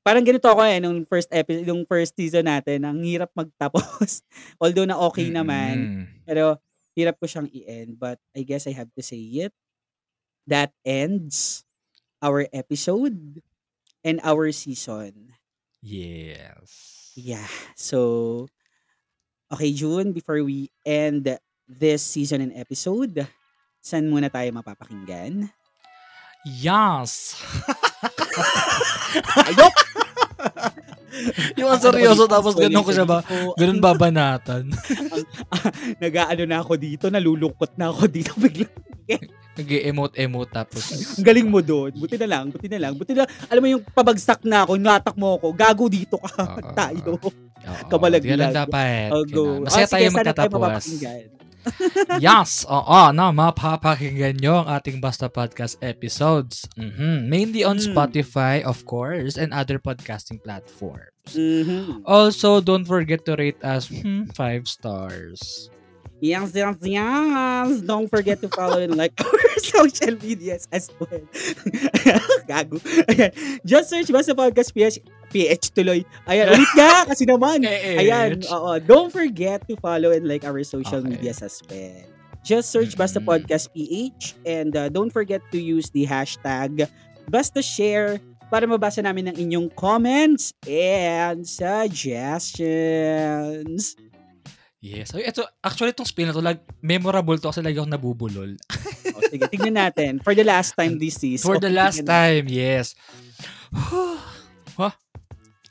[0.00, 4.24] parang ganito ako, eh, nung first epi nung first season natin ang hirap magtapos.
[4.56, 6.04] Although na okey naman, Mm.
[6.24, 6.56] pero
[6.92, 9.52] hirap ko siyang i-end but I guess I have to say it.
[10.44, 11.62] That ends
[12.18, 13.38] our episode
[14.02, 15.30] and our season.
[15.80, 17.12] Yes.
[17.14, 17.46] Yeah.
[17.76, 18.48] So,
[19.48, 21.28] okey June, before we end
[21.68, 23.22] this season and episode,
[23.78, 25.48] saan muna tayo mapapakinggan?
[26.42, 27.36] Yes.
[29.44, 29.76] Ayok!
[31.58, 33.18] Yung ang seryoso tapos gano'n ko siya ba
[33.58, 34.70] gano'n babanatan.
[36.02, 38.70] Nag-aano na ako dito, nalulungkot na ako dito biglang.
[39.58, 41.90] Nag-e-emote-emote tapos Ang galing mo doon.
[41.98, 42.92] Buti na lang, buti na lang.
[42.94, 43.26] Buti na.
[43.50, 46.62] Alam mo yung pabagsak na ako, natak mo ako, gago dito ka.
[46.78, 47.18] Tayo.
[47.90, 48.30] Kamalaglag.
[48.30, 49.10] Di lang dapat.
[49.10, 49.66] Ganun.
[49.66, 51.40] Masaya Ah, tayo mapapakinggan.
[52.24, 56.64] yes, oo, na mapapakinggan nyo ang ating Basta Podcast episodes.
[56.76, 57.28] Mhm.
[57.28, 57.92] Mainly on Mm.
[57.92, 61.36] Spotify, of course, and other podcasting platforms.
[61.36, 62.02] Mhm.
[62.08, 65.68] Also, don't forget to rate us hmm, five stars.
[66.20, 67.80] Yes, yes, yes.
[67.80, 71.24] Don't forget to follow and like our social medias as well.
[72.48, 72.76] Gago.
[73.64, 75.00] Just search Basta Podcast PH.
[75.30, 76.02] PH tuloy.
[76.26, 77.64] Ayan, ulit nga kasi naman.
[77.64, 78.76] Ayan, oo.
[78.78, 81.16] Don't forget to follow and like our social Okay.
[81.16, 81.96] medias as well.
[82.40, 83.26] Just search Basta Mm.
[83.26, 86.88] Podcast PH and uh, don't forget to use the hashtag
[87.28, 88.18] Basta Share
[88.48, 93.94] para mabasa namin ang inyong comments and suggestions.
[94.80, 95.12] Yes.
[95.12, 98.56] Ay, ito, actually, itong spin na to, like, memorable to kasi lagi ako nabubulol.
[99.12, 100.24] O, sige, tignan natin.
[100.24, 101.44] For the last time this season.
[101.44, 102.08] For the last Tignan natin.
[102.08, 102.96] time, yes.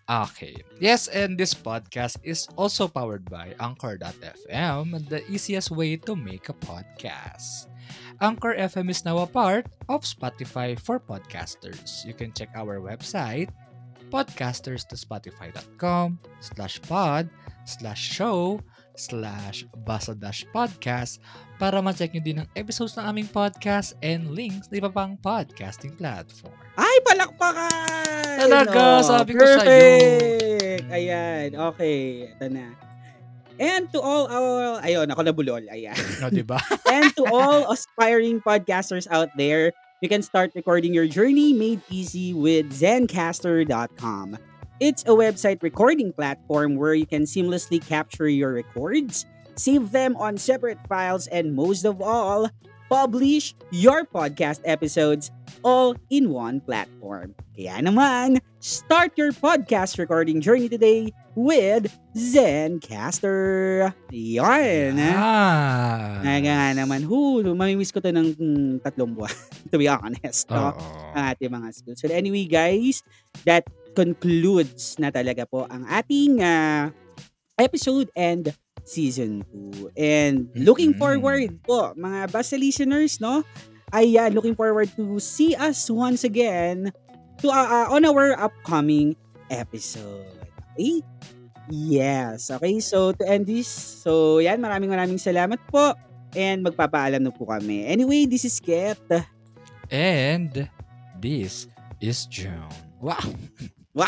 [0.10, 0.58] Okay.
[0.82, 6.58] Yes, and this podcast is also powered by Anchor.fm, the easiest way to make a
[6.58, 7.70] podcast.
[8.18, 12.04] Anchor FM is now a part of Spotify for podcasters.
[12.10, 13.54] You can check our website,
[14.10, 17.30] podcasters.spotify.com slash pod
[17.70, 18.66] slash show
[18.98, 21.22] slash basa dash podcast
[21.60, 25.92] para ma-check nyo din ang episodes ng aming podcast and links na iba pang podcasting
[26.00, 26.56] platform.
[26.80, 28.40] Ay, palakpakan!
[28.40, 29.68] Talaga, Oh, sabi ko sa'yo.
[29.68, 30.84] Perfect!
[30.90, 32.32] Ayan, okay.
[32.32, 32.72] Ito na.
[33.60, 35.68] And to all our, ayun, ako nabulol.
[35.68, 36.00] Ayan.
[36.24, 36.64] No, di ba?
[36.96, 42.32] And to all aspiring podcasters out there, you can start recording your journey made easy
[42.32, 44.40] with Zencaster.com.
[44.80, 49.28] It's a website recording platform where you can seamlessly capture your records,
[49.60, 52.48] save them on separate files, and most of all,
[52.88, 55.30] publish your podcast episodes
[55.62, 57.36] all in one platform.
[57.54, 63.92] Kaya naman, start your podcast recording journey today with Zencaster.
[64.10, 64.96] Yan.
[64.96, 66.24] Ah.
[66.24, 69.36] Nga nga naman, hu, mamimiss ko to ng mm, tatlong buwan,
[69.72, 70.72] to be honest, no?
[71.14, 72.00] Ang ating mga skills.
[72.00, 73.04] So anyway, guys,
[73.44, 76.90] that concludes na talaga po ang ating ah,
[77.60, 78.56] episode and
[78.90, 79.46] season
[79.78, 79.94] 2.
[79.94, 81.02] And looking Mm-mm.
[81.02, 83.46] forward po, mga basta listeners, no?
[83.94, 86.90] Ay, ah, looking forward to see us once again
[87.42, 89.14] to ah, ah, on our upcoming
[89.54, 90.26] episode.
[90.74, 91.06] Okay?
[91.70, 92.50] Yes.
[92.50, 95.94] Okay, so to end this, so yan, maraming maraming salamat po.
[96.34, 97.86] And magpapaalam na po kami.
[97.86, 99.02] Anyway, this is Ket.
[99.90, 100.70] And
[101.18, 101.66] this
[102.02, 102.70] is Joan.
[103.02, 103.22] Wow.
[104.00, 104.06] Wow!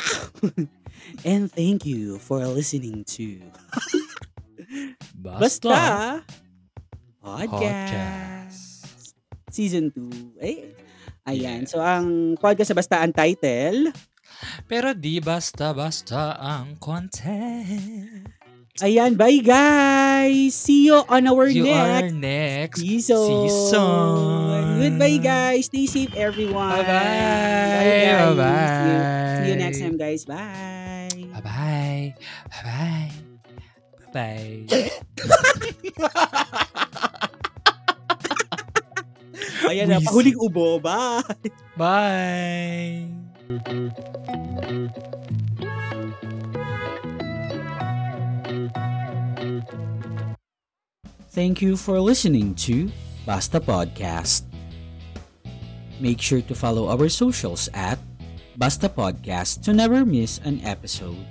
[1.25, 3.41] and thank you for listening to
[5.21, 6.25] Basta, Basta
[7.21, 7.53] Podcast.
[7.53, 8.61] Podcast.
[9.53, 10.41] Season 2.
[10.41, 10.73] Eh,
[11.29, 11.69] ayan.
[11.69, 13.93] So, ang podcast sa Basta ang title.
[14.65, 18.25] Pero di basta-basta ang content.
[18.81, 20.57] Ayan, bye guys!
[20.57, 23.45] See you on our You next next season.
[23.45, 24.79] season.
[24.81, 25.69] Goodbye guys!
[25.69, 26.81] Stay safe everyone!
[26.81, 28.31] Bye-bye.
[28.31, 28.73] Bye-bye.
[28.81, 29.01] See you,
[29.37, 30.25] see you next time guys.
[30.25, 31.29] Bye!
[31.35, 32.15] Bye-bye.
[32.49, 33.20] Bye-bye.
[39.71, 40.83] Ayan na, pahuling ubo.
[40.83, 41.23] Bye!
[41.79, 43.07] Bye.
[51.31, 52.91] Thank you for listening to
[53.23, 54.43] Basta Podcast.
[56.03, 57.95] Make sure to follow our socials at
[58.59, 61.23] Basta Podcast to never miss an episode.